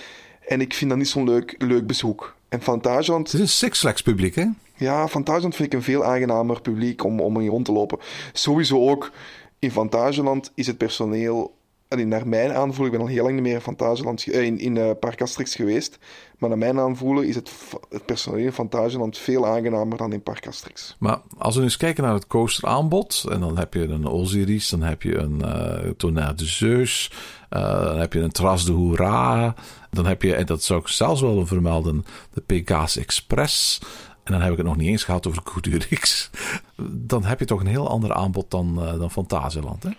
[0.47, 2.35] En ik vind dat niet zo'n leuk, leuk bezoek.
[2.53, 3.27] En Fantasieland...
[3.27, 4.47] Het is een Six Flags publiek, hè?
[4.77, 7.99] Ja, Fantasieland vind ik een veel aangenamer publiek om, om in rond te lopen.
[8.33, 9.13] Sowieso ook
[9.59, 11.61] in Fantasieland is het personeel...
[11.89, 14.77] En naar mijn aanvoelen, ik ben al heel lang niet meer in, Fantasieland, in, in
[14.77, 15.99] uh, Park Asterix geweest,
[16.39, 17.51] maar naar mijn aanvoelen is het,
[17.91, 20.97] het personeel in Fantasieland veel aangenamer dan in Park Asterix.
[20.99, 24.83] Maar als we eens kijken naar het coasteraanbod, en dan heb je een Osiris, dan
[24.83, 27.11] heb je een uh, Tonnerre de Zeus,
[27.51, 29.55] uh, dan heb je een Tras de Hoera,
[29.93, 33.81] dan heb je, en dat zou ik zelfs wel vermelden, de Pegasus Express.
[34.25, 36.31] En dan heb ik het nog niet eens gehad over Coudurix.
[36.91, 39.91] Dan heb je toch een heel ander aanbod dan, uh, dan Fantasieland, hè?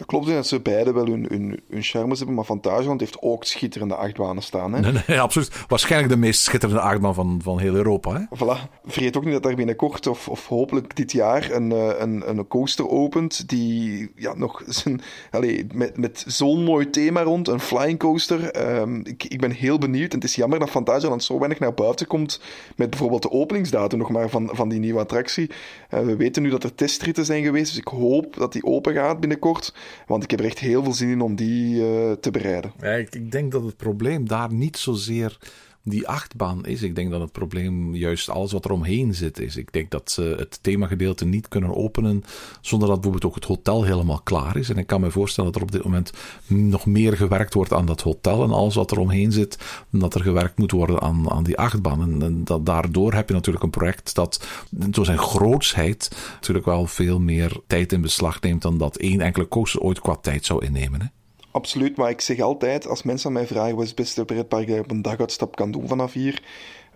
[0.00, 3.44] Dat klopt dat ze beide wel hun, hun, hun charmes hebben, maar Fantasieland heeft ook
[3.44, 4.72] schitterende achtbanen staan.
[4.72, 4.80] Hè?
[4.80, 5.64] Nee, nee, absoluut.
[5.68, 8.12] Waarschijnlijk de meest schitterende achtbaan van, van heel Europa.
[8.12, 8.24] Hè?
[8.36, 8.70] Voilà.
[8.84, 11.70] Vergeet ook niet dat daar binnenkort, of, of hopelijk dit jaar, een,
[12.02, 17.48] een, een coaster opent die ja, nog zijn, allez, met, met zo'n mooi thema rond,
[17.48, 18.78] een flying coaster.
[18.80, 20.12] Um, ik, ik ben heel benieuwd.
[20.12, 22.40] En het is jammer dat Fantasieland zo weinig naar buiten komt
[22.76, 25.50] met bijvoorbeeld de openingsdatum nog maar van, van die nieuwe attractie.
[25.94, 28.94] Uh, we weten nu dat er testritten zijn geweest, dus ik hoop dat die open
[28.94, 29.74] gaat binnenkort.
[30.06, 32.72] Want ik heb er echt heel veel zin in om die uh, te bereiden.
[32.80, 35.38] Ja, ik, ik, denk dat het probleem daar niet zozeer
[35.82, 36.82] die achtbaan is.
[36.82, 39.56] Ik denk dat het probleem juist alles wat er omheen zit is.
[39.56, 42.24] Ik denk dat ze het themagedeelte niet kunnen openen
[42.60, 44.68] zonder dat bijvoorbeeld ook het hotel helemaal klaar is.
[44.68, 46.12] En ik kan me voorstellen dat er op dit moment
[46.46, 49.58] nog meer gewerkt wordt aan dat hotel en alles wat er omheen zit,
[49.90, 52.22] dat er gewerkt moet worden aan, aan die achtbaan.
[52.22, 57.20] En, dat, daardoor heb je natuurlijk een project dat door zijn grootsheid natuurlijk wel veel
[57.20, 61.12] meer tijd in beslag neemt dan dat één enkele coaster ooit qua tijd zou innemen.
[61.50, 64.66] Absoluut, maar ik zeg altijd, als mensen aan mij vragen wat is het beste pretpark
[64.66, 66.42] dat je op een daguitstap kan doen vanaf hier,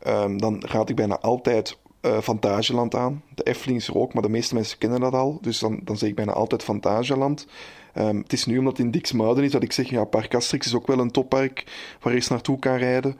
[0.06, 1.78] um, dan raad ik bijna altijd
[2.22, 3.22] Fantageland aan.
[3.34, 5.38] De Efteling is er ook, maar de meeste mensen kennen dat al.
[5.40, 7.46] Dus dan, dan zeg ik bijna altijd Fantageland.
[7.94, 10.66] Ehm, het is nu omdat het in Dixmuiden is dat ik zeg, ja, Park Asterix
[10.66, 11.64] is ook wel een toppark
[12.00, 13.18] waar je eens naartoe kan rijden.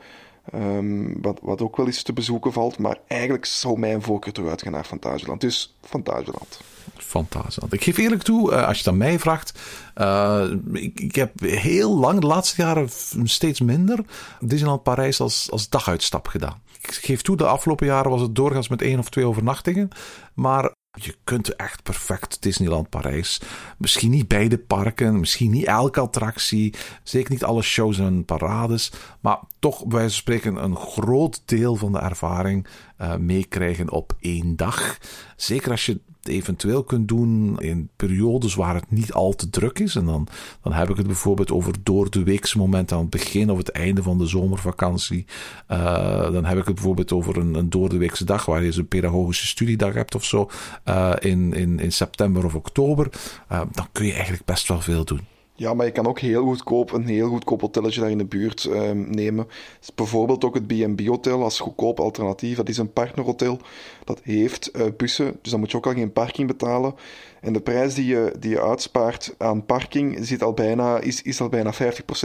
[0.53, 2.79] Ehm, wat, wat ook wel eens te bezoeken valt.
[2.79, 5.40] Maar eigenlijk zou mijn voorkeur toch uitgaan naar Fantageland.
[5.40, 6.61] Dus Fantageland.
[6.97, 7.59] Fantastisch.
[7.70, 9.59] Ik geef eerlijk toe, eh, als je het aan mij vraagt.
[9.94, 12.88] eh, ik, ik heb heel lang, de laatste jaren
[13.25, 13.99] steeds minder,
[14.40, 16.62] Disneyland Parijs als, als daguitstap gedaan.
[16.83, 19.88] Ik geef toe, de afgelopen jaren was het doorgaans met één of twee overnachtingen.
[20.35, 23.40] Maar je kunt echt perfect Disneyland Parijs.
[23.79, 26.75] Misschien niet beide parken, misschien niet elke attractie.
[27.03, 28.92] Zeker niet alle shows en parades.
[29.20, 32.66] Maar toch, bij wijze van spreken, een groot deel van de ervaring
[32.97, 34.99] eh, meekrijgen op één dag.
[35.37, 39.97] Zeker als je eventueel kunt doen in periodes waar het niet al te druk is.
[39.97, 40.27] En dan,
[40.63, 43.69] dan heb ik het bijvoorbeeld over door de weekse momenten aan het begin of het
[43.69, 45.25] einde van de zomervakantie.
[45.67, 48.67] Eh, dan heb ik het bijvoorbeeld over een, een door de weekse dag waar je
[48.67, 50.51] eens een pedagogische studiedag hebt of zo.
[50.85, 53.09] eh, in, in, in september of oktober.
[53.49, 55.34] Eh, dan kun je eigenlijk best wel veel doen.
[55.57, 58.64] Ja, maar je kan ook heel goedkoop een heel goedkoop hotelletje daar in de buurt
[58.64, 59.47] ehm, nemen.
[59.79, 62.57] Dus bijvoorbeeld ook het B&B Hotel als goedkoop alternatief.
[62.57, 63.59] Dat is een partnerhotel.
[64.05, 66.95] Dat heeft eh, bussen, dus dan moet je ook al geen parking betalen.
[67.40, 71.40] En de prijs die je, die je uitspaart aan parking zit al bijna, is, is
[71.40, 71.77] al bijna 50%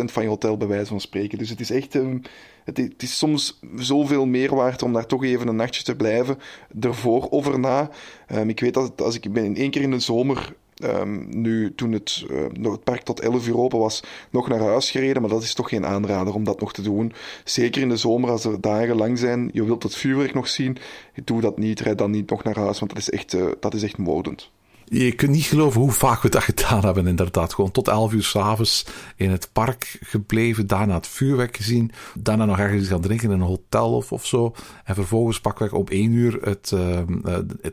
[0.06, 1.38] van je hotel, bij wijze van spreken.
[1.38, 1.94] Dus het is echt...
[1.94, 6.38] het, het is soms zoveel meer waard om daar toch even een nachtje te blijven.
[6.80, 7.89] Ervoor of erna.
[8.28, 11.76] Ehm, ik weet dat als ik ben in één keer in de zomer Ehm, nu,
[11.76, 15.22] toen het, nog het park tot 11 uur open was, nog naar huis gereden.
[15.22, 17.13] Maar dat is toch geen aanrader om dat nog te doen.
[17.44, 20.78] Zeker in de zomer, als er dagen lang zijn, je wilt het vuurwerk nog zien.
[21.24, 23.74] Doe dat niet, rijd dan niet nog naar huis, want dat is echt, eh, dat
[23.74, 24.52] is echt moordend.
[24.91, 27.54] Je kunt niet geloven hoe vaak we dat gedaan hebben, inderdaad.
[27.54, 32.60] Gewoon tot 11 uur s'avonds in het park gebleven, daarna het vuurwerk gezien, daarna nog
[32.60, 34.56] ergens gaan drinken in een hotel of, of zo.
[34.84, 37.06] En vervolgens pakweg om 1 uur het, eh, eh,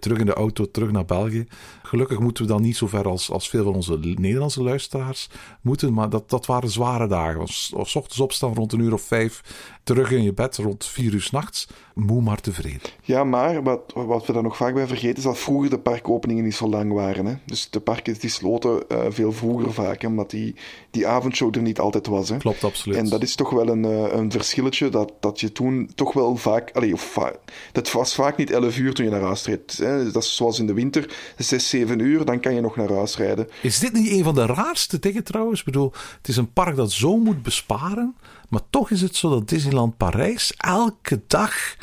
[0.00, 1.46] terug in de auto, terug naar België.
[1.83, 5.29] Gelukkig moeten we dan niet zo ver als, als veel van onze Nederlandse luisteraars
[5.61, 7.40] moeten, maar dat, dat waren zware dagen.
[7.40, 9.42] Of ochtends opstaan rond een uur of vijf,
[9.87, 12.81] terug in je bed rond 4 uur s'nachts, moe maar tevreden.
[13.03, 16.44] Ja, maar wat, wat we daar nog vaak bij vergeten is dat vroeger de parkopeningen
[16.44, 17.27] niet zo lang waren.
[17.27, 17.35] Hè?
[17.44, 20.55] Dus de parken die sloten eh, veel vroeger vaak, hè, omdat die,
[20.90, 22.29] die avondshow er niet altijd was.
[22.29, 22.37] Hè?
[22.37, 22.99] Klopt, absoluut.
[22.99, 26.37] En dat is toch wel een, eh, een verschilletje dat, dat je toen toch wel
[26.37, 26.70] vaak...
[26.72, 27.37] Allee, va-
[27.72, 29.77] dat was vaak niet 11 uur toen je naar huis reed.
[29.79, 30.11] Hè?
[30.11, 33.16] Dat is zoals in de winter, 6, 7 uur, dan kan je nog naar huis
[33.16, 33.49] rijden.
[33.62, 35.59] Is dit niet een van de raarste dingen trouwens?
[35.59, 38.16] Ik bedoel, het is een park dat zo moet besparen.
[38.49, 41.77] Maar toch is het zo dat Disneyland Parijs elke dag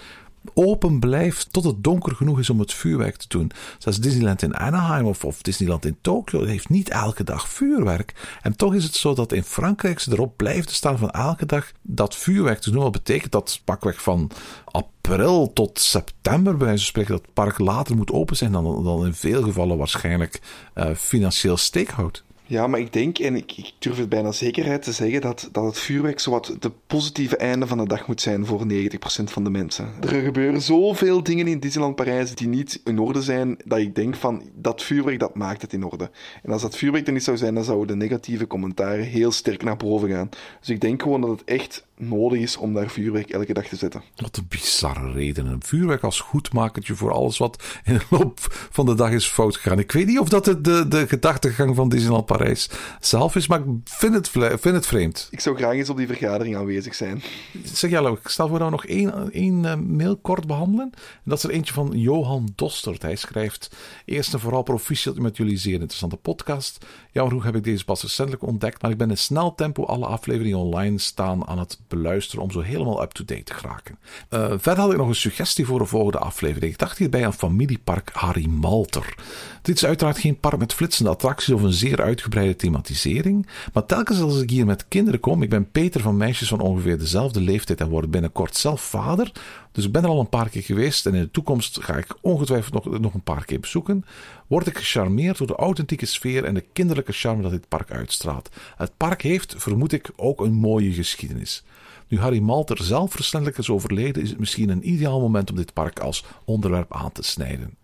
[0.53, 3.51] open blijft tot het donker genoeg is om het vuurwerk te doen.
[3.77, 8.37] Zoals Disneyland in Anaheim of, of Disneyland in Tokio heeft niet elke dag vuurwerk.
[8.41, 11.71] En toch is het zo dat in Frankrijk ze erop blijven staan van elke dag
[11.81, 12.83] dat vuurwerk te doen.
[12.83, 14.31] Wat betekent dat pakweg van
[14.65, 19.05] april tot september, bij wijze spreken, dat het park later moet open zijn dan, dan
[19.05, 20.41] in veel gevallen waarschijnlijk
[20.73, 22.23] eh, financieel steek houdt.
[22.53, 25.79] Ja, maar ik denk, en ik, durf het bijna zekerheid te zeggen, dat, dat het
[25.79, 29.87] vuurwerk zowat de positieve einde van de dag moet zijn voor 90% van de mensen.
[30.01, 34.15] Er gebeuren zoveel dingen in Disneyland Parijs die niet in orde zijn, dat ik denk
[34.15, 36.09] van, dat vuurwerk, dat maakt het in orde.
[36.43, 39.63] En als dat vuurwerk er niet zou zijn, dan zouden de negatieve commentaren heel sterk
[39.63, 40.29] naar boven gaan.
[40.59, 43.75] Dus ik denk gewoon dat het echt nodig is om daar vuurwerk elke dag te
[43.75, 44.03] zetten.
[44.15, 45.45] Wat een bizarre reden.
[45.45, 48.39] Een vuurwerk als goedmakertje voor alles wat in de loop
[48.71, 49.79] van de dag is fout gegaan.
[49.79, 53.59] Ik weet niet of dat de, de, de gedachtegang van Disneyland Parijs zelf is, maar
[53.59, 55.27] ik vind het, vind het vreemd.
[55.31, 57.23] Ik zou graag eens op die vergadering aanwezig zijn.
[57.63, 60.89] Zeg Jelle, ik stel voor dat we nog één, één eh, mail kort behandelen.
[60.93, 63.01] En dat is er eentje van Johan Dostert.
[63.01, 63.75] Hij schrijft:
[64.05, 66.85] Eerst en vooral proficiat met jullie zeer interessante podcast.
[67.13, 70.05] Jammer genoeg heb ik deze pas recentelijk ontdekt, maar ik ben in snel tempo alle
[70.05, 73.97] afleveringen online staan aan het beluisteren om zo helemaal up-to-date te geraken.
[74.29, 76.71] Eh, verder had ik nog een suggestie voor de volgende aflevering.
[76.71, 79.15] Ik dacht hierbij aan familiepark Harry Malter.
[79.63, 84.19] Dit is uiteraard geen park met flitsende attracties of een zeer uitgebreide thematisering, maar telkens
[84.19, 87.81] als ik hier met kinderen kom, ik ben Peter van meisjes van ongeveer dezelfde leeftijd
[87.81, 89.31] en word binnenkort zelf vader,
[89.71, 92.15] dus ik ben er al een paar keer geweest en in de toekomst ga ik
[92.21, 94.05] ongetwijfeld nog, nog een paar keer bezoeken,
[94.47, 98.49] word ik gecharmeerd door de authentieke sfeer en de kinderlijke charme dat dit park uitstraalt.
[98.77, 101.63] Het park heeft, vermoed ik, ook een mooie geschiedenis.
[102.07, 105.73] Nu Harry Malter zelf recentelijk is overleden, is het misschien een ideaal moment om dit
[105.73, 107.82] park als onderwerp aan te snijden.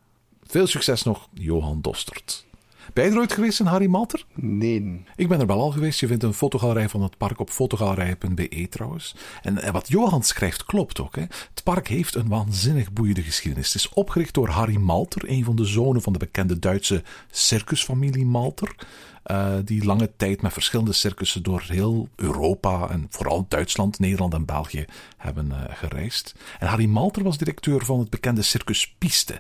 [0.50, 2.46] Veel succes nog, Johan Dostert.
[2.94, 4.26] Ben je er ooit geweest in Harry Malter?
[4.34, 5.04] Nee.
[5.16, 6.00] Ik ben er wel al geweest.
[6.00, 9.16] Je vindt een fotogalerij van het park op fotogalerij.be trouwens.
[9.42, 11.16] En, wat Johan schrijft klopt ook.
[11.16, 11.22] Hè.
[11.22, 13.74] Het park heeft een waanzinnig boeiende geschiedenis.
[13.74, 18.26] Het is opgericht door Harry Malter, een van de zonen van de bekende Duitse circusfamilie
[18.26, 18.76] Malter.
[19.24, 24.46] eh, die lange tijd met verschillende circussen door heel Europa en vooral Duitsland, Nederland en
[24.46, 24.86] België
[25.18, 26.36] hebben eh, gereisd.
[26.60, 29.40] En Harry Malter was directeur van het bekende Circus Piste.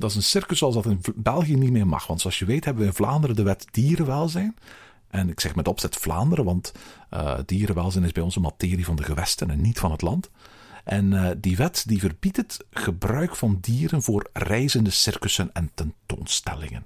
[0.00, 2.06] Dat is een circus zoals dat in België niet meer mag.
[2.06, 4.56] Want zoals je weet hebben we in Vlaanderen de wet dierenwelzijn.
[5.08, 6.72] En ik zeg met opzet Vlaanderen, want
[7.10, 10.30] eh, dierenwelzijn is bij ons een materie van de gewesten en niet van het land.
[10.84, 16.84] En eh, die wet die verbiedt het gebruik van dieren voor reizende circussen en tentoonstellingen.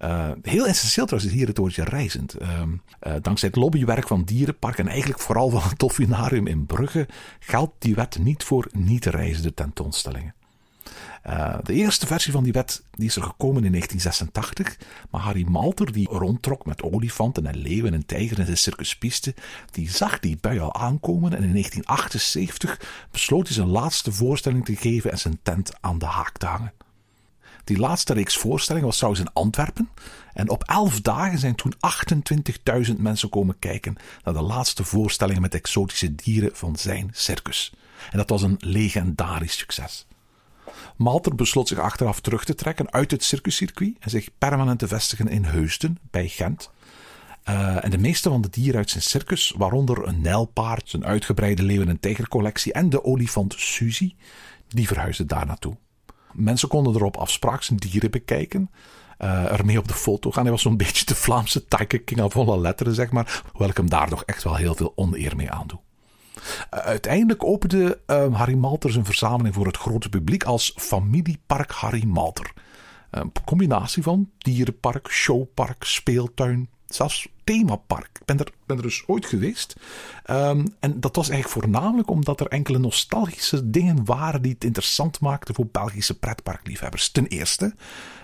[0.00, 2.34] Eh, heel essentieel trouwens is hier het woordje reizend.
[2.34, 7.08] Ehm, eh, dankzij het lobbywerk van Dierenpark en eigenlijk vooral van het Dolfinarium in Brugge
[7.38, 10.34] geldt die wet niet voor niet-reizende tentoonstellingen.
[11.22, 14.76] Eh, de eerste versie van die wet die is er gekomen in 1986.
[15.10, 19.34] Maar Harry Malter, die rondtrok met olifanten en leeuwen en tijgers in zijn circuspiste,
[19.70, 24.76] die zag die bui al aankomen en in 1978 besloot hij zijn laatste voorstelling te
[24.76, 26.72] geven en zijn tent aan de haak te hangen.
[27.64, 29.90] Die laatste reeks voorstellingen was trouwens in Antwerpen.
[30.32, 31.74] En op elf dagen zijn toen
[32.86, 37.72] 28.000 mensen komen kijken naar de laatste voorstellingen met exotische dieren van zijn circus.
[38.10, 40.06] En dat was een legendarisch succes.
[41.00, 45.28] Malter besloot zich achteraf terug te trekken uit het circuscircuit en zich permanent te vestigen
[45.28, 46.70] in Heusden bij Gent.
[47.48, 51.62] Uh, en de meeste van de dieren uit zijn circus, waaronder een nijlpaard, zijn uitgebreide
[51.62, 54.14] leeuwen- en tijgercollectie en de olifant Suzy,
[54.68, 55.76] die verhuisden daar naartoe.
[56.32, 58.70] Mensen konden er op afspraak zijn dieren bekijken.
[59.18, 60.42] Uh, ermee op de foto gaan.
[60.42, 63.42] Hij was zo'n beetje de Vlaamse Tiger King al volle letteren, zeg maar.
[63.50, 65.80] Hoewel ik hem daar nog echt wel heel veel oneer mee aandoe.
[66.36, 72.04] Uh, uiteindelijk opende uh, Harry Malter zijn verzameling voor het grote publiek als Familiepark Harry
[72.04, 72.52] Malter.
[73.10, 78.10] Een combinatie van dierenpark, showpark, speeltuin, zelfs themapark.
[78.20, 79.76] Ik ben er, ben er dus ooit geweest.
[80.30, 85.20] Um, en dat was eigenlijk voornamelijk omdat er enkele nostalgische dingen waren die het interessant
[85.20, 87.10] maakten voor Belgische pretparkliefhebbers.
[87.10, 87.74] Ten eerste,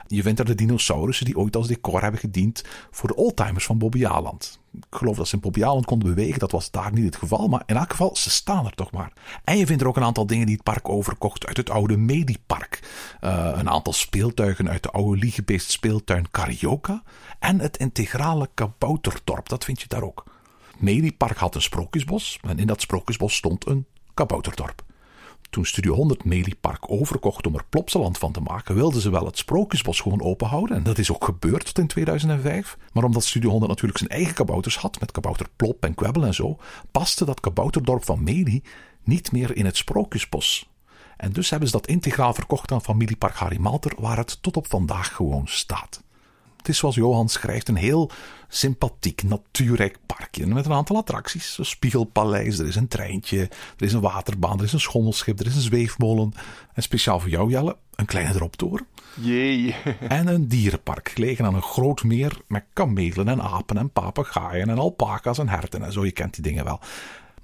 [0.07, 3.79] je vindt er de dinosaurussen die ooit als decor hebben gediend voor de oldtimers van
[3.79, 4.59] Bobby Aland.
[4.77, 7.49] Ik geloof dat ze in Bobby Aland konden bewegen, dat was daar niet het geval,
[7.49, 9.13] maar in elk geval, ze staan er toch maar.
[9.45, 11.97] En je vindt er ook een aantal dingen die het park overkocht uit het oude
[11.97, 12.81] Medipark.
[13.21, 17.03] Uh, een aantal speeltuigen uit de oude Liegebeest speeltuin Carioca
[17.39, 20.25] en het integrale kabouterdorp, dat vind je daar ook.
[20.79, 24.85] Medipark had een sprookjesbos en in dat sprookjesbos stond een kabouterdorp.
[25.51, 29.39] Toen Studio 100 Meliepark overkocht om er Plopsaland van te maken, wilden ze wel het
[29.39, 30.77] Sprookjesbos gewoon open houden.
[30.77, 32.79] En dat is ook gebeurd tot in 2005.
[32.93, 36.35] Maar omdat Studio 100 natuurlijk zijn eigen kabouters had, met kabouter Plop en Kwebbel en
[36.35, 36.59] zo,
[36.91, 38.63] paste dat kabouterdorp van Melie
[39.05, 40.71] niet meer in het Sprookjesbos.
[41.17, 44.67] En dus hebben ze dat integraal verkocht aan familiepark Harry Malter, waar het tot op
[44.67, 46.03] vandaag gewoon staat.
[46.67, 48.11] Het is zoals Johan schrijft een heel
[48.49, 51.59] sympathiek, natuurrijk parkje met een aantal attracties.
[51.59, 53.41] Een spiegelpaleis, er is een treintje,
[53.77, 56.33] er is een waterbaan, er is een schommelschip, er is een zweefmolen.
[56.73, 58.87] En speciaal voor jou Jelle, een kleine droptoren.
[59.15, 59.75] Jee.
[60.09, 64.79] en een dierenpark gelegen aan een groot meer met kamelen en apen en papegaaien en
[64.79, 66.05] alpaca's en herten en zo.
[66.05, 66.81] Je kent die dingen wel.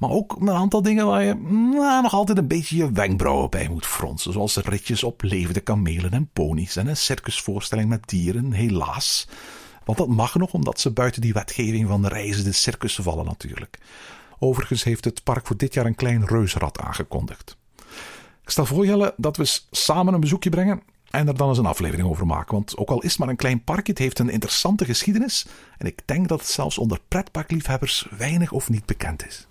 [0.03, 3.69] Maar ook een aantal dingen waar je nou, nog altijd een beetje je wenkbrauwen bij
[3.69, 4.33] moet fronsen.
[4.33, 9.29] Zoals ritjes op levende kamelen en ponies en een circusvoorstelling met dieren, helaas.
[9.85, 13.79] Want dat mag nog omdat ze buiten die wetgeving van de reizende circussen vallen natuurlijk.
[14.39, 17.57] Overigens heeft het park voor dit jaar een klein reusrad aangekondigd.
[18.43, 21.67] Ik stel voor Jelle dat we samen een bezoekje brengen en er dan eens een
[21.67, 22.55] aflevering over maken.
[22.55, 25.47] Want ook al is het maar een klein parkje, het heeft een interessante geschiedenis.
[25.79, 29.47] En ik denk dat het zelfs onder pretparkliefhebbers weinig of niet bekend is.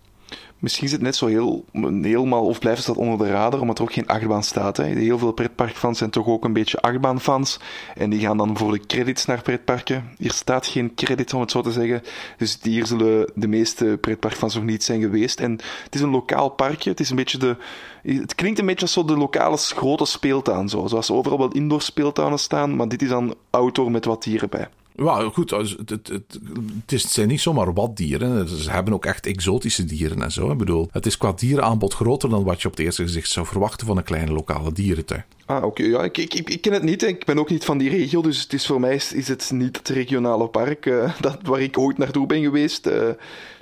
[0.62, 1.66] Misschien is het net zo heel,
[2.02, 4.78] helemaal, of blijft het onder de radar, omdat er ook geen achtbaan staat.
[4.78, 4.84] Hè.
[4.84, 7.60] Heel veel pretparkfans zijn toch ook een beetje achtbaanfans.
[7.96, 10.10] En die gaan dan voor de credits naar pretparken.
[10.18, 12.02] Hier staat geen credit, om het zo te zeggen.
[12.38, 15.40] Dus hier zullen de meeste pretparkfans nog niet zijn geweest.
[15.40, 15.52] En
[15.84, 16.90] het is een lokaal parkje.
[16.90, 17.56] Het is een beetje de...
[18.04, 20.70] Het klinkt een beetje als zo de lokale grote speeltuin.
[20.70, 20.88] Zo.
[20.88, 24.68] Zoals overal wel indoor speeltuinen staan, maar dit is dan outdoor met wat dieren bij.
[25.04, 25.49] Ja, goed.
[25.49, 26.39] Het, het, het,
[26.82, 28.47] het, is, het zijn niet zomaar wat dieren.
[28.47, 30.52] Ze hebben ook echt exotische dieren en zo.
[30.52, 33.45] Ik bedoel, het is qua dierenaanbod groter dan wat je op het eerste gezicht zou
[33.45, 35.24] verwachten van een kleine lokale dierentuin.
[35.45, 35.66] Ah, oké.
[35.66, 35.86] Okay.
[35.86, 37.04] Ja, ik, ik, ik, ken het niet.
[37.04, 38.22] Ik ben ook niet van die regio.
[38.22, 41.62] Dus het is voor mij is, is het niet het regionale park uh, dat, waar
[41.62, 42.88] ik ooit naartoe ben geweest.
[42.88, 43.10] Uh,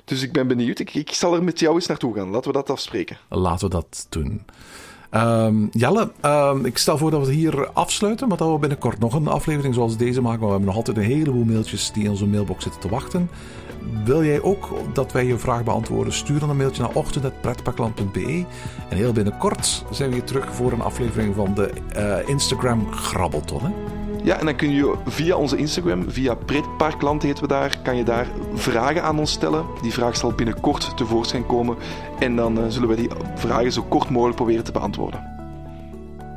[0.04, 0.78] dus ik ben benieuwd.
[0.78, 2.30] Ik, ik zal er met jou eens naartoe gaan.
[2.30, 3.18] Laten we dat afspreken.
[3.28, 4.42] Laten we dat doen.
[5.14, 9.14] Um, Jelle, um, ik stel voor dat we hier afsluiten, maar dat we binnenkort nog
[9.14, 10.38] een aflevering zoals deze maken.
[10.38, 13.30] Maar we hebben nog altijd een heleboel mailtjes die in onze mailbox zitten te wachten.
[14.04, 16.12] Wil jij ook dat wij je vraag beantwoorden?
[16.12, 18.44] Stuur dan een mailtje naar ochtend.pretparkland.be.
[18.88, 23.74] En heel binnenkort zijn we weer terug voor een aflevering van de uh, Instagram Grabbelton.
[24.24, 28.04] Ja, en dan kun je via onze Instagram, via Pretparkland heten we daar, kan je
[28.04, 29.64] daar vragen aan ons stellen.
[29.82, 31.76] Die vraag zal binnenkort tevoorschijn komen.
[32.18, 35.28] En dan uh, zullen we die vragen zo kort mogelijk proberen te beantwoorden.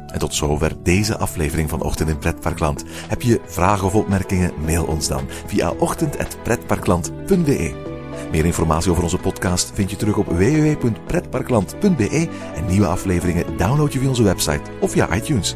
[0.08, 2.84] En tot zover deze aflevering van Ochtend in Pretparkland.
[3.08, 4.52] Heb je vragen of opmerkingen?
[4.66, 7.92] Mail ons dan via ochtend.pretparkland.be.
[8.32, 14.00] Meer informatie over onze podcast vind je terug op www.pretparkland.be en nieuwe afleveringen download je
[14.00, 15.56] via onze website of via iTunes.